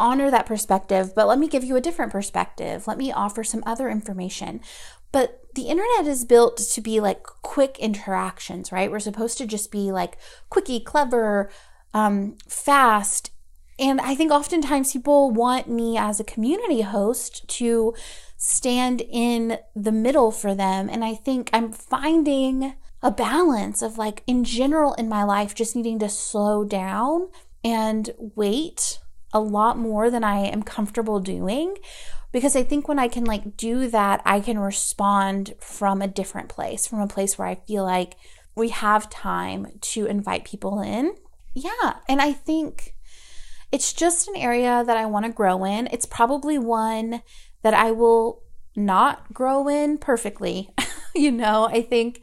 honor 0.00 0.30
that 0.30 0.46
perspective 0.46 1.12
but 1.14 1.26
let 1.26 1.38
me 1.38 1.48
give 1.48 1.64
you 1.64 1.76
a 1.76 1.80
different 1.80 2.12
perspective. 2.12 2.86
Let 2.86 2.98
me 2.98 3.12
offer 3.12 3.42
some 3.42 3.62
other 3.66 3.88
information. 3.88 4.60
But 5.10 5.40
the 5.54 5.62
internet 5.62 6.06
is 6.06 6.24
built 6.24 6.58
to 6.58 6.80
be 6.80 7.00
like 7.00 7.22
quick 7.22 7.78
interactions 7.78 8.70
right? 8.70 8.90
We're 8.90 9.00
supposed 9.00 9.38
to 9.38 9.46
just 9.46 9.72
be 9.72 9.90
like 9.90 10.16
quickie 10.48 10.80
clever 10.80 11.50
um, 11.94 12.36
fast 12.46 13.30
and 13.78 14.00
I 14.00 14.14
think 14.14 14.32
oftentimes 14.32 14.92
people 14.92 15.30
want 15.30 15.68
me 15.68 15.96
as 15.96 16.18
a 16.18 16.24
community 16.24 16.80
host 16.80 17.46
to 17.48 17.94
stand 18.36 19.02
in 19.02 19.58
the 19.74 19.92
middle 19.92 20.30
for 20.30 20.54
them. 20.54 20.88
And 20.88 21.04
I 21.04 21.14
think 21.14 21.50
I'm 21.52 21.72
finding 21.72 22.74
a 23.02 23.10
balance 23.10 23.82
of 23.82 23.98
like, 23.98 24.22
in 24.26 24.44
general, 24.44 24.94
in 24.94 25.08
my 25.08 25.22
life, 25.22 25.54
just 25.54 25.76
needing 25.76 25.98
to 26.00 26.08
slow 26.08 26.64
down 26.64 27.28
and 27.64 28.10
wait 28.18 28.98
a 29.32 29.40
lot 29.40 29.78
more 29.78 30.10
than 30.10 30.24
I 30.24 30.46
am 30.46 30.62
comfortable 30.62 31.20
doing. 31.20 31.76
Because 32.30 32.54
I 32.54 32.62
think 32.62 32.88
when 32.88 32.98
I 32.98 33.08
can 33.08 33.24
like 33.24 33.56
do 33.56 33.88
that, 33.88 34.20
I 34.24 34.40
can 34.40 34.58
respond 34.58 35.54
from 35.60 36.02
a 36.02 36.08
different 36.08 36.48
place, 36.48 36.86
from 36.86 37.00
a 37.00 37.06
place 37.06 37.38
where 37.38 37.48
I 37.48 37.54
feel 37.66 37.84
like 37.84 38.16
we 38.54 38.68
have 38.70 39.08
time 39.08 39.78
to 39.80 40.06
invite 40.06 40.44
people 40.44 40.80
in. 40.80 41.14
Yeah. 41.54 41.94
And 42.08 42.20
I 42.20 42.32
think 42.32 42.94
it's 43.70 43.92
just 43.92 44.28
an 44.28 44.36
area 44.36 44.82
that 44.86 44.96
I 44.96 45.06
want 45.06 45.26
to 45.26 45.32
grow 45.32 45.64
in. 45.64 45.88
It's 45.92 46.06
probably 46.06 46.58
one 46.58 47.22
that 47.62 47.74
I 47.74 47.90
will 47.90 48.42
not 48.74 49.32
grow 49.32 49.68
in 49.68 49.98
perfectly. 49.98 50.70
you 51.14 51.30
know, 51.30 51.68
I 51.70 51.82
think 51.82 52.22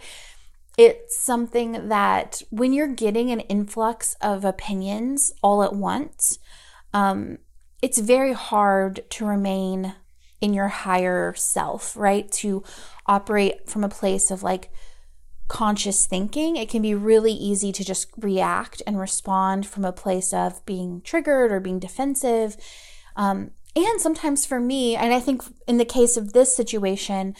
it's 0.77 1.17
something 1.17 1.89
that 1.89 2.41
when 2.49 2.73
you're 2.73 2.87
getting 2.87 3.31
an 3.31 3.41
influx 3.41 4.15
of 4.21 4.43
opinions 4.43 5.31
all 5.41 5.63
at 5.63 5.73
once, 5.73 6.39
um, 6.93 7.37
it's 7.81 7.99
very 7.99 8.33
hard 8.33 9.03
to 9.11 9.25
remain 9.25 9.95
in 10.41 10.53
your 10.53 10.67
higher 10.67 11.33
self, 11.35 11.95
right? 11.95 12.31
To 12.33 12.63
operate 13.05 13.69
from 13.69 13.83
a 13.83 13.89
place 13.89 14.31
of 14.31 14.43
like 14.43 14.71
conscious 15.47 16.05
thinking. 16.05 16.55
It 16.55 16.69
can 16.69 16.81
be 16.81 16.95
really 16.95 17.33
easy 17.33 17.71
to 17.71 17.83
just 17.83 18.09
react 18.17 18.81
and 18.87 18.99
respond 18.99 19.67
from 19.67 19.85
a 19.85 19.91
place 19.91 20.33
of 20.33 20.65
being 20.65 21.01
triggered 21.01 21.51
or 21.51 21.59
being 21.59 21.79
defensive. 21.79 22.57
Um, 23.15 23.51
and 23.75 23.99
sometimes 23.99 24.45
for 24.45 24.59
me, 24.59 24.95
and 24.95 25.13
I 25.13 25.19
think 25.19 25.43
in 25.67 25.77
the 25.77 25.85
case 25.85 26.17
of 26.17 26.33
this 26.33 26.55
situation, 26.55 27.35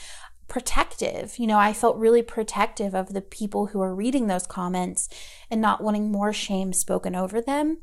protective. 0.47 1.37
You 1.39 1.47
know, 1.47 1.57
I 1.57 1.73
felt 1.73 1.97
really 1.97 2.21
protective 2.21 2.93
of 2.93 3.13
the 3.13 3.21
people 3.21 3.67
who 3.67 3.81
are 3.81 3.95
reading 3.95 4.27
those 4.27 4.45
comments 4.45 5.09
and 5.49 5.59
not 5.59 5.81
wanting 5.81 6.11
more 6.11 6.33
shame 6.33 6.73
spoken 6.73 7.15
over 7.15 7.41
them. 7.41 7.79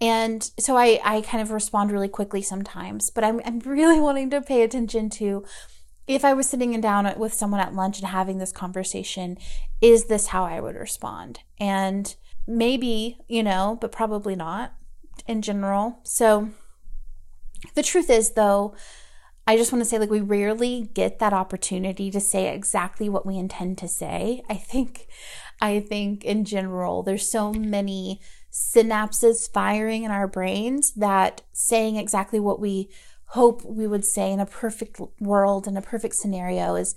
And 0.00 0.50
so 0.58 0.76
I, 0.76 1.00
I 1.04 1.20
kind 1.20 1.42
of 1.42 1.50
respond 1.50 1.92
really 1.92 2.08
quickly 2.08 2.42
sometimes, 2.42 3.10
but 3.10 3.22
I'm, 3.22 3.40
I'm 3.44 3.58
really 3.64 4.00
wanting 4.00 4.30
to 4.30 4.40
pay 4.40 4.62
attention 4.62 5.10
to 5.10 5.44
if 6.14 6.24
I 6.24 6.32
was 6.32 6.48
sitting 6.48 6.78
down 6.80 7.12
with 7.18 7.32
someone 7.32 7.60
at 7.60 7.74
lunch 7.74 7.98
and 7.98 8.08
having 8.08 8.38
this 8.38 8.52
conversation, 8.52 9.38
is 9.80 10.06
this 10.06 10.28
how 10.28 10.44
I 10.44 10.60
would 10.60 10.74
respond? 10.74 11.40
And 11.58 12.14
maybe, 12.46 13.18
you 13.28 13.42
know, 13.42 13.78
but 13.80 13.92
probably 13.92 14.34
not 14.34 14.74
in 15.26 15.42
general. 15.42 16.00
So 16.02 16.50
the 17.74 17.82
truth 17.82 18.10
is, 18.10 18.32
though, 18.32 18.74
I 19.46 19.56
just 19.56 19.72
want 19.72 19.82
to 19.82 19.88
say, 19.88 19.98
like, 19.98 20.10
we 20.10 20.20
rarely 20.20 20.90
get 20.94 21.18
that 21.18 21.32
opportunity 21.32 22.10
to 22.10 22.20
say 22.20 22.54
exactly 22.54 23.08
what 23.08 23.26
we 23.26 23.36
intend 23.36 23.78
to 23.78 23.88
say. 23.88 24.42
I 24.48 24.54
think, 24.54 25.06
I 25.60 25.80
think 25.80 26.24
in 26.24 26.44
general, 26.44 27.02
there's 27.02 27.30
so 27.30 27.52
many 27.52 28.20
synapses 28.52 29.50
firing 29.50 30.02
in 30.02 30.10
our 30.10 30.26
brains 30.26 30.92
that 30.94 31.42
saying 31.52 31.96
exactly 31.96 32.40
what 32.40 32.60
we 32.60 32.90
hope 33.30 33.64
we 33.64 33.86
would 33.86 34.04
say 34.04 34.32
in 34.32 34.40
a 34.40 34.46
perfect 34.46 35.00
world, 35.20 35.66
in 35.66 35.76
a 35.76 35.82
perfect 35.82 36.16
scenario, 36.16 36.74
is 36.74 36.94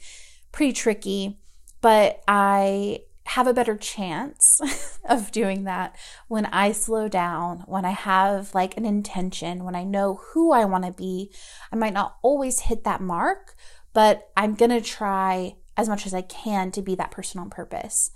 pretty 0.52 0.74
tricky. 0.74 1.38
But 1.82 2.22
I 2.28 3.02
have 3.26 3.48
a 3.48 3.54
better 3.54 3.78
chance 3.78 5.00
of 5.10 5.32
doing 5.32 5.64
that 5.64 5.96
when 6.28 6.46
I 6.48 6.72
slow 6.72 7.08
down, 7.08 7.64
when 7.68 7.86
I 7.86 7.92
have 7.92 8.54
like 8.56 8.76
an 8.78 8.86
intention, 8.86 9.64
when 9.64 9.76
I 9.76 9.84
know 9.84 10.22
who 10.34 10.52
I 10.52 10.66
want 10.66 10.86
to 10.86 10.92
be. 10.92 11.32
I 11.72 11.76
might 11.76 11.94
not 11.94 12.18
always 12.22 12.62
hit 12.62 12.84
that 12.84 13.02
mark, 13.02 13.56
but 13.94 14.30
I'm 14.36 14.56
going 14.56 14.72
to 14.72 14.82
try 14.82 15.56
as 15.78 15.88
much 15.88 16.06
as 16.06 16.14
I 16.14 16.22
can 16.22 16.72
to 16.72 16.82
be 16.82 16.96
that 16.96 17.12
person 17.12 17.40
on 17.40 17.50
purpose. 17.50 18.12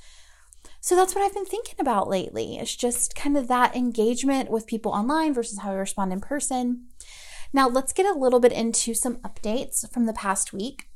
So 0.82 0.96
that's 0.96 1.14
what 1.14 1.24
I've 1.24 1.34
been 1.34 1.46
thinking 1.46 1.76
about 1.80 2.10
lately. 2.10 2.58
It's 2.58 2.76
just 2.76 3.16
kind 3.16 3.38
of 3.38 3.48
that 3.48 3.76
engagement 3.76 4.50
with 4.50 4.68
people 4.68 4.92
online 4.92 5.34
versus 5.34 5.60
how 5.60 5.72
I 5.72 5.76
respond 5.76 6.14
in 6.14 6.20
person. 6.20 6.88
Now, 7.54 7.68
let's 7.68 7.94
get 7.94 8.06
a 8.06 8.18
little 8.18 8.40
bit 8.40 8.52
into 8.52 8.94
some 8.94 9.18
updates 9.18 9.90
from 9.92 10.06
the 10.06 10.14
past 10.14 10.54
week. 10.54 10.90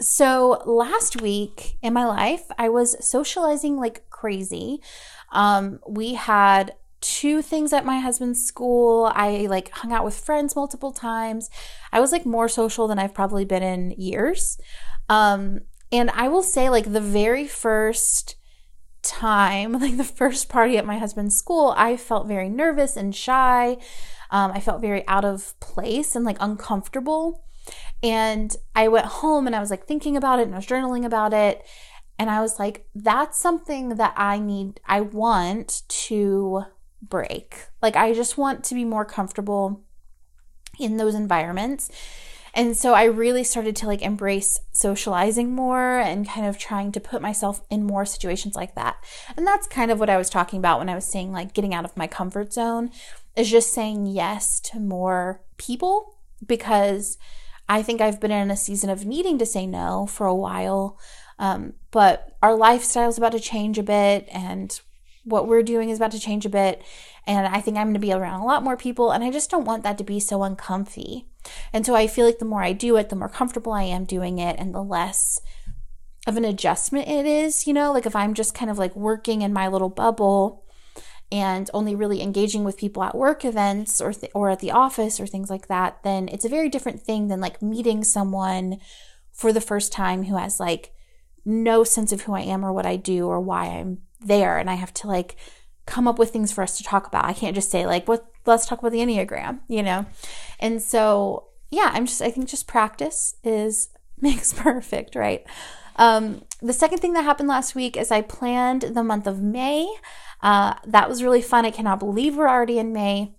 So, 0.00 0.62
last 0.64 1.20
week 1.20 1.76
in 1.82 1.92
my 1.92 2.06
life, 2.06 2.44
I 2.58 2.68
was 2.68 2.96
socializing 3.04 3.76
like 3.76 4.08
crazy. 4.10 4.80
Um, 5.32 5.80
we 5.88 6.14
had 6.14 6.74
two 7.00 7.42
things 7.42 7.72
at 7.72 7.84
my 7.84 8.00
husband's 8.00 8.44
school. 8.44 9.10
I 9.14 9.46
like 9.48 9.70
hung 9.70 9.92
out 9.92 10.04
with 10.04 10.18
friends 10.18 10.56
multiple 10.56 10.92
times. 10.92 11.50
I 11.92 12.00
was 12.00 12.12
like 12.12 12.26
more 12.26 12.48
social 12.48 12.88
than 12.88 12.98
I've 12.98 13.14
probably 13.14 13.44
been 13.44 13.62
in 13.62 13.90
years. 13.92 14.58
Um, 15.08 15.60
and 15.90 16.10
I 16.10 16.28
will 16.28 16.42
say, 16.42 16.68
like, 16.68 16.92
the 16.92 17.00
very 17.00 17.46
first 17.46 18.36
time, 19.02 19.72
like 19.80 19.96
the 19.96 20.04
first 20.04 20.48
party 20.48 20.78
at 20.78 20.86
my 20.86 20.98
husband's 20.98 21.36
school, 21.36 21.74
I 21.76 21.96
felt 21.96 22.28
very 22.28 22.48
nervous 22.48 22.96
and 22.96 23.14
shy. 23.14 23.78
Um, 24.30 24.52
I 24.52 24.60
felt 24.60 24.80
very 24.80 25.06
out 25.08 25.24
of 25.24 25.58
place 25.60 26.14
and 26.14 26.24
like 26.24 26.36
uncomfortable. 26.40 27.44
And 28.02 28.54
I 28.74 28.88
went 28.88 29.06
home 29.06 29.46
and 29.46 29.54
I 29.54 29.60
was 29.60 29.70
like 29.70 29.86
thinking 29.86 30.16
about 30.16 30.38
it 30.38 30.46
and 30.46 30.54
I 30.54 30.58
was 30.58 30.66
journaling 30.66 31.04
about 31.04 31.32
it. 31.32 31.64
And 32.18 32.30
I 32.30 32.40
was 32.40 32.58
like, 32.58 32.86
that's 32.94 33.38
something 33.38 33.90
that 33.90 34.14
I 34.16 34.38
need, 34.38 34.80
I 34.86 35.02
want 35.02 35.82
to 35.88 36.64
break. 37.00 37.56
Like, 37.80 37.94
I 37.94 38.12
just 38.12 38.36
want 38.36 38.64
to 38.64 38.74
be 38.74 38.84
more 38.84 39.04
comfortable 39.04 39.84
in 40.80 40.96
those 40.96 41.14
environments. 41.14 41.90
And 42.54 42.76
so 42.76 42.94
I 42.94 43.04
really 43.04 43.44
started 43.44 43.76
to 43.76 43.86
like 43.86 44.02
embrace 44.02 44.58
socializing 44.72 45.54
more 45.54 45.98
and 45.98 46.28
kind 46.28 46.46
of 46.46 46.58
trying 46.58 46.90
to 46.92 47.00
put 47.00 47.22
myself 47.22 47.64
in 47.70 47.84
more 47.84 48.04
situations 48.04 48.56
like 48.56 48.74
that. 48.74 48.96
And 49.36 49.46
that's 49.46 49.68
kind 49.68 49.92
of 49.92 50.00
what 50.00 50.10
I 50.10 50.16
was 50.16 50.30
talking 50.30 50.58
about 50.58 50.80
when 50.80 50.88
I 50.88 50.96
was 50.96 51.04
saying 51.04 51.30
like 51.30 51.54
getting 51.54 51.72
out 51.72 51.84
of 51.84 51.96
my 51.96 52.06
comfort 52.08 52.52
zone 52.52 52.90
is 53.38 53.50
just 53.50 53.72
saying 53.72 54.06
yes 54.06 54.60
to 54.60 54.80
more 54.80 55.40
people 55.56 56.18
because 56.44 57.18
I 57.68 57.82
think 57.82 58.00
I've 58.00 58.20
been 58.20 58.32
in 58.32 58.50
a 58.50 58.56
season 58.56 58.90
of 58.90 59.06
needing 59.06 59.38
to 59.38 59.46
say 59.46 59.66
no 59.66 60.06
for 60.06 60.26
a 60.26 60.34
while. 60.34 60.98
Um, 61.38 61.74
but 61.90 62.36
our 62.42 62.56
lifestyle 62.56 63.08
is 63.08 63.18
about 63.18 63.32
to 63.32 63.40
change 63.40 63.78
a 63.78 63.82
bit 63.82 64.28
and 64.32 64.78
what 65.24 65.46
we're 65.46 65.62
doing 65.62 65.90
is 65.90 65.98
about 65.98 66.12
to 66.12 66.20
change 66.20 66.46
a 66.46 66.50
bit. 66.50 66.82
And 67.26 67.46
I 67.46 67.60
think 67.60 67.76
I'm 67.76 67.88
going 67.88 67.94
to 67.94 68.00
be 68.00 68.12
around 68.12 68.40
a 68.40 68.46
lot 68.46 68.64
more 68.64 68.76
people. 68.76 69.10
And 69.10 69.22
I 69.22 69.30
just 69.30 69.50
don't 69.50 69.66
want 69.66 69.82
that 69.82 69.98
to 69.98 70.04
be 70.04 70.18
so 70.18 70.42
uncomfy. 70.42 71.26
And 71.72 71.84
so 71.84 71.94
I 71.94 72.06
feel 72.06 72.26
like 72.26 72.38
the 72.38 72.44
more 72.44 72.62
I 72.62 72.72
do 72.72 72.96
it, 72.96 73.10
the 73.10 73.16
more 73.16 73.28
comfortable 73.28 73.72
I 73.72 73.82
am 73.84 74.04
doing 74.04 74.38
it 74.38 74.56
and 74.58 74.74
the 74.74 74.82
less 74.82 75.40
of 76.26 76.36
an 76.36 76.44
adjustment 76.44 77.08
it 77.08 77.26
is, 77.26 77.66
you 77.66 77.72
know, 77.72 77.92
like 77.92 78.06
if 78.06 78.16
I'm 78.16 78.34
just 78.34 78.54
kind 78.54 78.70
of 78.70 78.78
like 78.78 78.96
working 78.96 79.42
in 79.42 79.52
my 79.52 79.68
little 79.68 79.88
bubble 79.88 80.64
and 81.30 81.70
only 81.74 81.94
really 81.94 82.22
engaging 82.22 82.64
with 82.64 82.78
people 82.78 83.02
at 83.02 83.14
work 83.14 83.44
events 83.44 84.00
or 84.00 84.12
th- 84.12 84.32
or 84.34 84.50
at 84.50 84.60
the 84.60 84.70
office 84.70 85.20
or 85.20 85.26
things 85.26 85.50
like 85.50 85.68
that, 85.68 86.02
then 86.02 86.28
it's 86.28 86.44
a 86.44 86.48
very 86.48 86.68
different 86.68 87.02
thing 87.02 87.28
than 87.28 87.40
like 87.40 87.60
meeting 87.60 88.02
someone 88.02 88.78
for 89.32 89.52
the 89.52 89.60
first 89.60 89.92
time 89.92 90.24
who 90.24 90.36
has 90.36 90.58
like 90.58 90.92
no 91.44 91.84
sense 91.84 92.12
of 92.12 92.22
who 92.22 92.34
I 92.34 92.40
am 92.40 92.64
or 92.64 92.72
what 92.72 92.86
I 92.86 92.96
do 92.96 93.26
or 93.26 93.40
why 93.40 93.66
I'm 93.66 93.98
there 94.20 94.58
and 94.58 94.70
I 94.70 94.74
have 94.74 94.92
to 94.94 95.06
like 95.06 95.36
come 95.86 96.08
up 96.08 96.18
with 96.18 96.30
things 96.30 96.52
for 96.52 96.62
us 96.62 96.76
to 96.78 96.84
talk 96.84 97.06
about. 97.06 97.24
I 97.24 97.32
can't 97.32 97.54
just 97.54 97.70
say 97.70 97.86
like 97.86 98.08
what 98.08 98.26
let's 98.46 98.66
talk 98.66 98.78
about 98.78 98.92
the 98.92 99.00
Enneagram, 99.00 99.60
you 99.68 99.82
know? 99.82 100.06
And 100.60 100.82
so 100.82 101.48
yeah, 101.70 101.90
I'm 101.92 102.06
just 102.06 102.22
I 102.22 102.30
think 102.30 102.48
just 102.48 102.66
practice 102.66 103.34
is 103.44 103.90
makes 104.20 104.52
perfect, 104.52 105.14
right? 105.14 105.46
Um, 105.96 106.42
the 106.62 106.72
second 106.72 106.98
thing 106.98 107.12
that 107.14 107.24
happened 107.24 107.48
last 107.48 107.74
week 107.74 107.96
is 107.96 108.10
I 108.10 108.22
planned 108.22 108.82
the 108.82 109.02
month 109.02 109.26
of 109.26 109.42
May. 109.42 109.92
Uh, 110.40 110.74
that 110.86 111.08
was 111.08 111.22
really 111.22 111.42
fun. 111.42 111.64
I 111.64 111.70
cannot 111.70 111.98
believe 111.98 112.36
we're 112.36 112.48
already 112.48 112.78
in 112.78 112.92
May. 112.92 113.34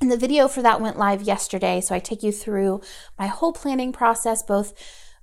And 0.00 0.10
the 0.10 0.16
video 0.16 0.48
for 0.48 0.62
that 0.62 0.80
went 0.80 0.98
live 0.98 1.22
yesterday. 1.22 1.80
So 1.80 1.94
I 1.94 2.00
take 2.00 2.22
you 2.22 2.32
through 2.32 2.80
my 3.18 3.28
whole 3.28 3.52
planning 3.52 3.92
process, 3.92 4.42
both, 4.42 4.72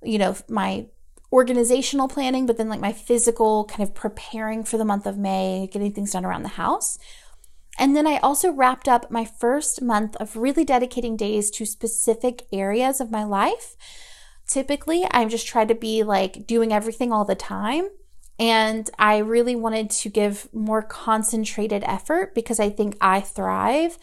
you 0.01 0.17
know, 0.17 0.37
my 0.47 0.87
organizational 1.31 2.07
planning, 2.07 2.45
but 2.45 2.57
then 2.57 2.69
like 2.69 2.79
my 2.79 2.93
physical 2.93 3.65
kind 3.65 3.87
of 3.87 3.93
preparing 3.93 4.63
for 4.63 4.77
the 4.77 4.85
month 4.85 5.05
of 5.05 5.17
May, 5.17 5.69
getting 5.71 5.93
things 5.93 6.11
done 6.11 6.25
around 6.25 6.43
the 6.43 6.49
house. 6.49 6.97
And 7.77 7.95
then 7.95 8.07
I 8.07 8.17
also 8.17 8.51
wrapped 8.51 8.87
up 8.87 9.11
my 9.11 9.25
first 9.25 9.81
month 9.81 10.15
of 10.17 10.35
really 10.35 10.65
dedicating 10.65 11.15
days 11.15 11.49
to 11.51 11.65
specific 11.65 12.45
areas 12.51 12.99
of 12.99 13.11
my 13.11 13.23
life. 13.23 13.75
Typically, 14.47 15.05
I've 15.11 15.29
just 15.29 15.47
try 15.47 15.63
to 15.65 15.75
be 15.75 16.03
like 16.03 16.47
doing 16.47 16.73
everything 16.73 17.13
all 17.13 17.25
the 17.25 17.35
time. 17.35 17.89
And 18.39 18.89
I 18.97 19.17
really 19.17 19.55
wanted 19.55 19.89
to 19.89 20.09
give 20.09 20.47
more 20.53 20.81
concentrated 20.81 21.83
effort 21.85 22.33
because 22.33 22.59
I 22.59 22.69
think 22.69 22.95
I 23.01 23.19
thrive 23.19 23.97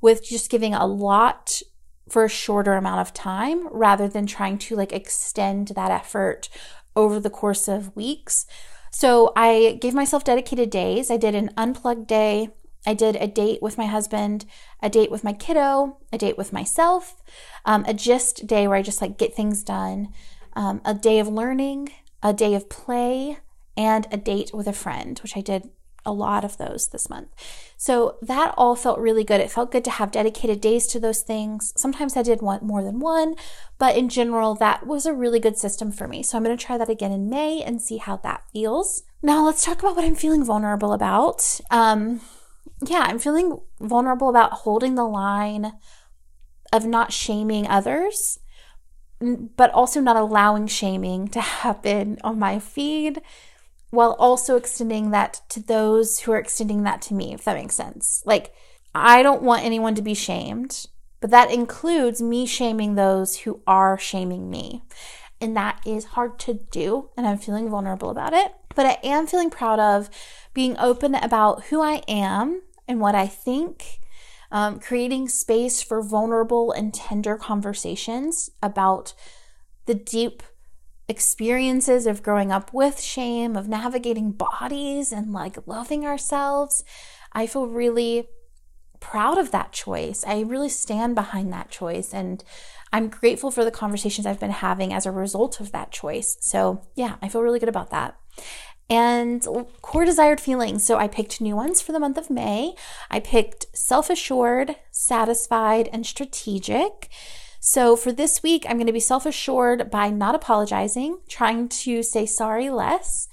with 0.00 0.24
just 0.24 0.50
giving 0.50 0.74
a 0.74 0.86
lot 0.86 1.60
for 2.08 2.24
a 2.24 2.28
shorter 2.28 2.74
amount 2.74 3.00
of 3.00 3.14
time 3.14 3.68
rather 3.70 4.08
than 4.08 4.26
trying 4.26 4.58
to 4.58 4.76
like 4.76 4.92
extend 4.92 5.68
that 5.68 5.90
effort 5.90 6.48
over 6.96 7.20
the 7.20 7.30
course 7.30 7.68
of 7.68 7.94
weeks. 7.94 8.46
So 8.90 9.32
I 9.36 9.78
gave 9.80 9.94
myself 9.94 10.24
dedicated 10.24 10.70
days. 10.70 11.10
I 11.10 11.16
did 11.16 11.34
an 11.34 11.50
unplugged 11.56 12.06
day. 12.06 12.50
I 12.86 12.94
did 12.94 13.16
a 13.16 13.26
date 13.26 13.60
with 13.62 13.78
my 13.78 13.86
husband, 13.86 14.44
a 14.82 14.90
date 14.90 15.10
with 15.10 15.24
my 15.24 15.32
kiddo, 15.32 15.98
a 16.12 16.18
date 16.18 16.36
with 16.36 16.52
myself, 16.52 17.22
um, 17.64 17.84
a 17.88 17.94
gist 17.94 18.46
day 18.46 18.68
where 18.68 18.76
I 18.76 18.82
just 18.82 19.00
like 19.00 19.18
get 19.18 19.34
things 19.34 19.62
done, 19.62 20.08
um, 20.54 20.82
a 20.84 20.94
day 20.94 21.18
of 21.18 21.28
learning, 21.28 21.88
a 22.22 22.34
day 22.34 22.54
of 22.54 22.68
play, 22.68 23.38
and 23.76 24.06
a 24.10 24.16
date 24.16 24.50
with 24.52 24.66
a 24.66 24.72
friend, 24.72 25.18
which 25.20 25.36
I 25.36 25.40
did 25.40 25.70
a 26.06 26.12
lot 26.12 26.44
of 26.44 26.58
those 26.58 26.88
this 26.88 27.08
month. 27.08 27.28
So 27.76 28.16
that 28.22 28.54
all 28.56 28.76
felt 28.76 28.98
really 28.98 29.24
good. 29.24 29.40
It 29.40 29.50
felt 29.50 29.72
good 29.72 29.84
to 29.84 29.90
have 29.90 30.10
dedicated 30.10 30.60
days 30.60 30.86
to 30.88 31.00
those 31.00 31.22
things. 31.22 31.72
Sometimes 31.76 32.16
I 32.16 32.22
did 32.22 32.42
want 32.42 32.62
more 32.62 32.82
than 32.82 33.00
one, 33.00 33.34
but 33.78 33.96
in 33.96 34.08
general, 34.08 34.54
that 34.56 34.86
was 34.86 35.06
a 35.06 35.14
really 35.14 35.40
good 35.40 35.56
system 35.56 35.90
for 35.90 36.06
me. 36.06 36.22
So 36.22 36.36
I'm 36.36 36.44
going 36.44 36.56
to 36.56 36.62
try 36.62 36.78
that 36.78 36.90
again 36.90 37.12
in 37.12 37.30
May 37.30 37.62
and 37.62 37.80
see 37.80 37.98
how 37.98 38.16
that 38.18 38.44
feels. 38.52 39.02
Now 39.22 39.44
let's 39.44 39.64
talk 39.64 39.80
about 39.80 39.96
what 39.96 40.04
I'm 40.04 40.14
feeling 40.14 40.44
vulnerable 40.44 40.92
about. 40.92 41.60
Um, 41.70 42.20
yeah, 42.86 43.06
I'm 43.08 43.18
feeling 43.18 43.60
vulnerable 43.80 44.28
about 44.28 44.52
holding 44.52 44.94
the 44.94 45.08
line 45.08 45.72
of 46.72 46.84
not 46.84 47.12
shaming 47.12 47.66
others, 47.66 48.40
but 49.20 49.70
also 49.70 50.00
not 50.00 50.16
allowing 50.16 50.66
shaming 50.66 51.28
to 51.28 51.40
happen 51.64 52.18
on 52.22 52.38
my 52.38 52.58
feed 52.58 53.22
while 53.94 54.16
also 54.18 54.56
extending 54.56 55.10
that 55.10 55.40
to 55.48 55.60
those 55.60 56.20
who 56.20 56.32
are 56.32 56.38
extending 56.38 56.82
that 56.82 57.00
to 57.02 57.14
me, 57.14 57.32
if 57.32 57.44
that 57.44 57.56
makes 57.56 57.74
sense. 57.74 58.22
Like, 58.26 58.54
I 58.94 59.22
don't 59.22 59.42
want 59.42 59.64
anyone 59.64 59.94
to 59.94 60.02
be 60.02 60.14
shamed, 60.14 60.86
but 61.20 61.30
that 61.30 61.50
includes 61.50 62.20
me 62.20 62.46
shaming 62.46 62.94
those 62.94 63.38
who 63.38 63.62
are 63.66 63.98
shaming 63.98 64.50
me. 64.50 64.84
And 65.40 65.56
that 65.56 65.80
is 65.84 66.04
hard 66.04 66.38
to 66.40 66.54
do, 66.54 67.10
and 67.16 67.26
I'm 67.26 67.38
feeling 67.38 67.68
vulnerable 67.68 68.10
about 68.10 68.32
it. 68.32 68.54
But 68.74 68.86
I 68.86 68.98
am 69.02 69.26
feeling 69.26 69.50
proud 69.50 69.78
of 69.78 70.10
being 70.52 70.76
open 70.78 71.14
about 71.14 71.64
who 71.64 71.82
I 71.82 72.02
am 72.08 72.62
and 72.86 73.00
what 73.00 73.14
I 73.14 73.26
think, 73.26 74.00
um, 74.50 74.78
creating 74.78 75.28
space 75.28 75.82
for 75.82 76.02
vulnerable 76.02 76.72
and 76.72 76.94
tender 76.94 77.36
conversations 77.36 78.50
about 78.62 79.14
the 79.86 79.94
deep 79.94 80.42
experiences 81.08 82.06
of 82.06 82.22
growing 82.22 82.50
up 82.50 82.72
with 82.72 83.00
shame, 83.00 83.56
of 83.56 83.68
navigating 83.68 84.32
bodies 84.32 85.12
and 85.12 85.32
like 85.32 85.66
loving 85.66 86.06
ourselves. 86.06 86.84
I 87.32 87.46
feel 87.46 87.66
really 87.66 88.28
proud 89.00 89.36
of 89.36 89.50
that 89.50 89.72
choice. 89.72 90.24
I 90.26 90.40
really 90.40 90.70
stand 90.70 91.14
behind 91.14 91.52
that 91.52 91.70
choice 91.70 92.14
and 92.14 92.42
I'm 92.94 93.08
grateful 93.08 93.50
for 93.50 93.64
the 93.64 93.72
conversations 93.72 94.24
I've 94.24 94.38
been 94.38 94.50
having 94.50 94.92
as 94.94 95.04
a 95.04 95.10
result 95.10 95.58
of 95.58 95.72
that 95.72 95.90
choice. 95.90 96.36
So, 96.40 96.86
yeah, 96.94 97.16
I 97.20 97.28
feel 97.28 97.42
really 97.42 97.58
good 97.58 97.68
about 97.68 97.90
that. 97.90 98.16
And 98.88 99.44
core 99.82 100.04
desired 100.04 100.40
feelings. 100.40 100.84
So, 100.84 100.96
I 100.96 101.08
picked 101.08 101.40
new 101.40 101.56
ones 101.56 101.82
for 101.82 101.90
the 101.90 101.98
month 101.98 102.16
of 102.16 102.30
May. 102.30 102.76
I 103.10 103.18
picked 103.18 103.66
self 103.76 104.10
assured, 104.10 104.76
satisfied, 104.92 105.88
and 105.92 106.06
strategic. 106.06 107.10
So 107.66 107.96
for 107.96 108.12
this 108.12 108.42
week, 108.42 108.66
I'm 108.68 108.76
going 108.76 108.88
to 108.88 108.92
be 108.92 109.00
self 109.00 109.24
assured 109.24 109.90
by 109.90 110.10
not 110.10 110.34
apologizing, 110.34 111.20
trying 111.30 111.70
to 111.70 112.02
say 112.02 112.26
sorry 112.26 112.68
less. 112.68 113.26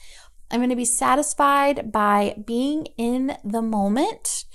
I'm 0.49 0.61
going 0.61 0.69
to 0.69 0.75
be 0.77 0.85
satisfied 0.85 1.91
by 1.91 2.35
being 2.45 2.85
in 2.97 3.37
the 3.43 3.61
moment. 3.61 4.45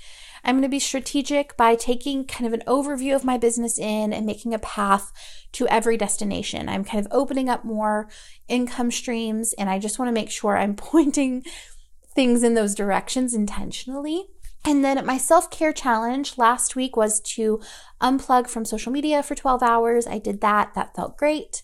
I'm 0.43 0.55
going 0.55 0.63
to 0.63 0.67
be 0.67 0.79
strategic 0.79 1.55
by 1.57 1.75
taking 1.75 2.25
kind 2.25 2.47
of 2.47 2.53
an 2.53 2.63
overview 2.65 3.15
of 3.15 3.23
my 3.23 3.37
business 3.37 3.77
in 3.77 4.13
and 4.13 4.25
making 4.25 4.51
a 4.51 4.59
path 4.59 5.11
to 5.51 5.67
every 5.67 5.95
destination. 5.95 6.67
I'm 6.67 6.83
kind 6.83 7.05
of 7.05 7.11
opening 7.11 7.47
up 7.47 7.63
more 7.63 8.09
income 8.47 8.89
streams 8.89 9.53
and 9.59 9.69
I 9.69 9.77
just 9.77 9.99
want 9.99 10.09
to 10.09 10.19
make 10.19 10.31
sure 10.31 10.57
I'm 10.57 10.75
pointing 10.75 11.43
things 12.15 12.41
in 12.41 12.55
those 12.55 12.73
directions 12.73 13.35
intentionally. 13.35 14.25
And 14.65 14.83
then 14.83 15.05
my 15.05 15.17
self 15.17 15.49
care 15.49 15.73
challenge 15.73 16.37
last 16.37 16.75
week 16.75 16.97
was 16.97 17.19
to 17.21 17.61
unplug 18.01 18.47
from 18.49 18.65
social 18.65 18.91
media 18.91 19.23
for 19.23 19.35
12 19.35 19.63
hours. 19.63 20.07
I 20.07 20.19
did 20.19 20.41
that, 20.41 20.73
that 20.73 20.95
felt 20.95 21.17
great. 21.17 21.63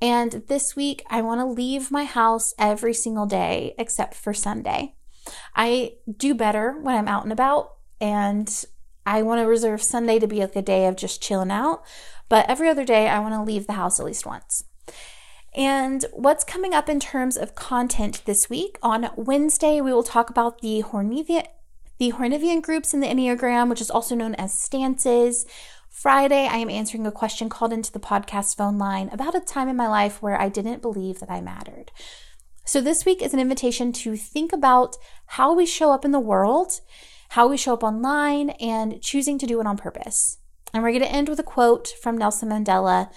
And 0.00 0.44
this 0.48 0.76
week, 0.76 1.02
I 1.08 1.22
want 1.22 1.40
to 1.40 1.46
leave 1.46 1.90
my 1.90 2.04
house 2.04 2.52
every 2.58 2.92
single 2.92 3.26
day 3.26 3.74
except 3.78 4.14
for 4.14 4.34
Sunday. 4.34 4.96
I 5.56 5.94
do 6.14 6.34
better 6.34 6.78
when 6.80 6.94
I'm 6.94 7.08
out 7.08 7.22
and 7.22 7.32
about, 7.32 7.76
and 8.00 8.64
I 9.06 9.22
want 9.22 9.40
to 9.40 9.46
reserve 9.46 9.82
Sunday 9.82 10.18
to 10.18 10.26
be 10.26 10.40
like 10.40 10.56
a 10.56 10.62
day 10.62 10.86
of 10.86 10.96
just 10.96 11.22
chilling 11.22 11.50
out. 11.50 11.82
But 12.28 12.48
every 12.48 12.68
other 12.68 12.84
day, 12.84 13.08
I 13.08 13.20
want 13.20 13.34
to 13.34 13.42
leave 13.42 13.66
the 13.66 13.74
house 13.74 13.98
at 13.98 14.06
least 14.06 14.26
once. 14.26 14.64
And 15.54 16.04
what's 16.12 16.42
coming 16.42 16.74
up 16.74 16.88
in 16.88 16.98
terms 16.98 17.36
of 17.36 17.54
content 17.54 18.22
this 18.24 18.50
week? 18.50 18.78
On 18.82 19.10
Wednesday, 19.16 19.80
we 19.80 19.92
will 19.92 20.02
talk 20.02 20.28
about 20.28 20.60
the 20.60 20.82
Hornevian, 20.82 21.46
the 21.98 22.12
Hornevian 22.12 22.62
groups 22.62 22.92
in 22.92 23.00
the 23.00 23.06
Enneagram, 23.06 23.68
which 23.68 23.80
is 23.80 23.90
also 23.90 24.14
known 24.14 24.34
as 24.34 24.52
stances. 24.52 25.46
Friday, 25.88 26.48
I 26.48 26.56
am 26.56 26.70
answering 26.70 27.06
a 27.06 27.12
question 27.12 27.48
called 27.48 27.72
into 27.72 27.92
the 27.92 28.00
podcast 28.00 28.56
phone 28.56 28.78
line 28.78 29.08
about 29.12 29.34
a 29.34 29.40
time 29.40 29.68
in 29.68 29.76
my 29.76 29.86
life 29.86 30.20
where 30.20 30.40
I 30.40 30.48
didn't 30.48 30.82
believe 30.82 31.20
that 31.20 31.30
I 31.30 31.40
mattered. 31.40 31.92
So, 32.64 32.80
this 32.80 33.04
week 33.04 33.22
is 33.22 33.32
an 33.32 33.40
invitation 33.40 33.92
to 33.92 34.16
think 34.16 34.52
about 34.52 34.96
how 35.26 35.54
we 35.54 35.66
show 35.66 35.92
up 35.92 36.04
in 36.04 36.10
the 36.10 36.18
world, 36.18 36.80
how 37.30 37.46
we 37.46 37.56
show 37.56 37.74
up 37.74 37.84
online, 37.84 38.50
and 38.50 39.00
choosing 39.00 39.38
to 39.38 39.46
do 39.46 39.60
it 39.60 39.66
on 39.66 39.76
purpose. 39.76 40.38
And 40.72 40.82
we're 40.82 40.90
going 40.90 41.02
to 41.02 41.12
end 41.12 41.28
with 41.28 41.38
a 41.38 41.44
quote 41.44 41.88
from 42.02 42.18
Nelson 42.18 42.48
Mandela 42.48 43.10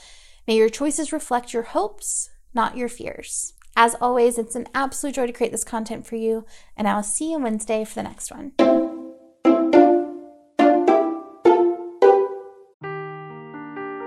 May 0.48 0.58
your 0.58 0.70
choices 0.70 1.12
reflect 1.12 1.52
your 1.52 1.64
hopes, 1.64 2.30
not 2.54 2.78
your 2.78 2.90
fears. 2.90 3.54
As 3.80 3.96
always, 4.02 4.40
it's 4.40 4.56
an 4.56 4.66
absolute 4.74 5.14
joy 5.14 5.28
to 5.28 5.32
create 5.32 5.52
this 5.52 5.64
content 5.64 6.08
for 6.08 6.16
you, 6.16 6.46
and 6.76 6.88
I 6.88 6.96
will 6.96 7.04
see 7.04 7.32
you 7.32 7.38
Wednesday 7.38 7.86
for 7.86 7.94
the 7.94 8.02
next 8.02 8.32
one. 8.32 8.54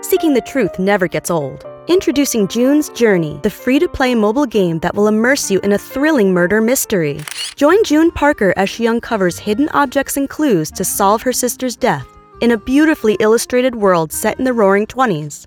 Seeking 0.03 0.35
the 0.35 0.43
truth 0.45 0.81
never 0.81 1.07
gets 1.07 1.31
old. 1.31 1.65
Introducing 1.87 2.49
June's 2.49 2.89
Journey, 2.89 3.39
the 3.45 3.51
free 3.51 3.79
to 3.79 3.87
play 3.87 4.17
mobile 4.17 4.45
game 4.45 4.81
that 4.81 4.97
will 4.97 5.07
immerse 5.07 5.53
you 5.53 5.61
in 5.61 5.71
a 5.73 5.79
thrilling 5.79 6.35
murder 6.35 6.61
mystery. 6.61 7.21
Join 7.55 7.85
June 7.85 8.11
Parker 8.11 8.53
as 8.57 8.69
she 8.69 8.89
uncovers 8.89 9.39
hidden 9.39 9.69
objects 9.69 10.17
and 10.17 10.29
clues 10.29 10.73
to 10.73 10.85
solve 10.85 11.23
her 11.23 11.33
sister's 11.33 11.77
death 11.77 12.09
in 12.41 12.51
a 12.51 12.59
beautifully 12.59 13.17
illustrated 13.21 13.77
world 13.77 14.13
set 14.13 14.37
in 14.39 14.45
the 14.45 14.53
roaring 14.53 14.87
20s. 14.87 15.47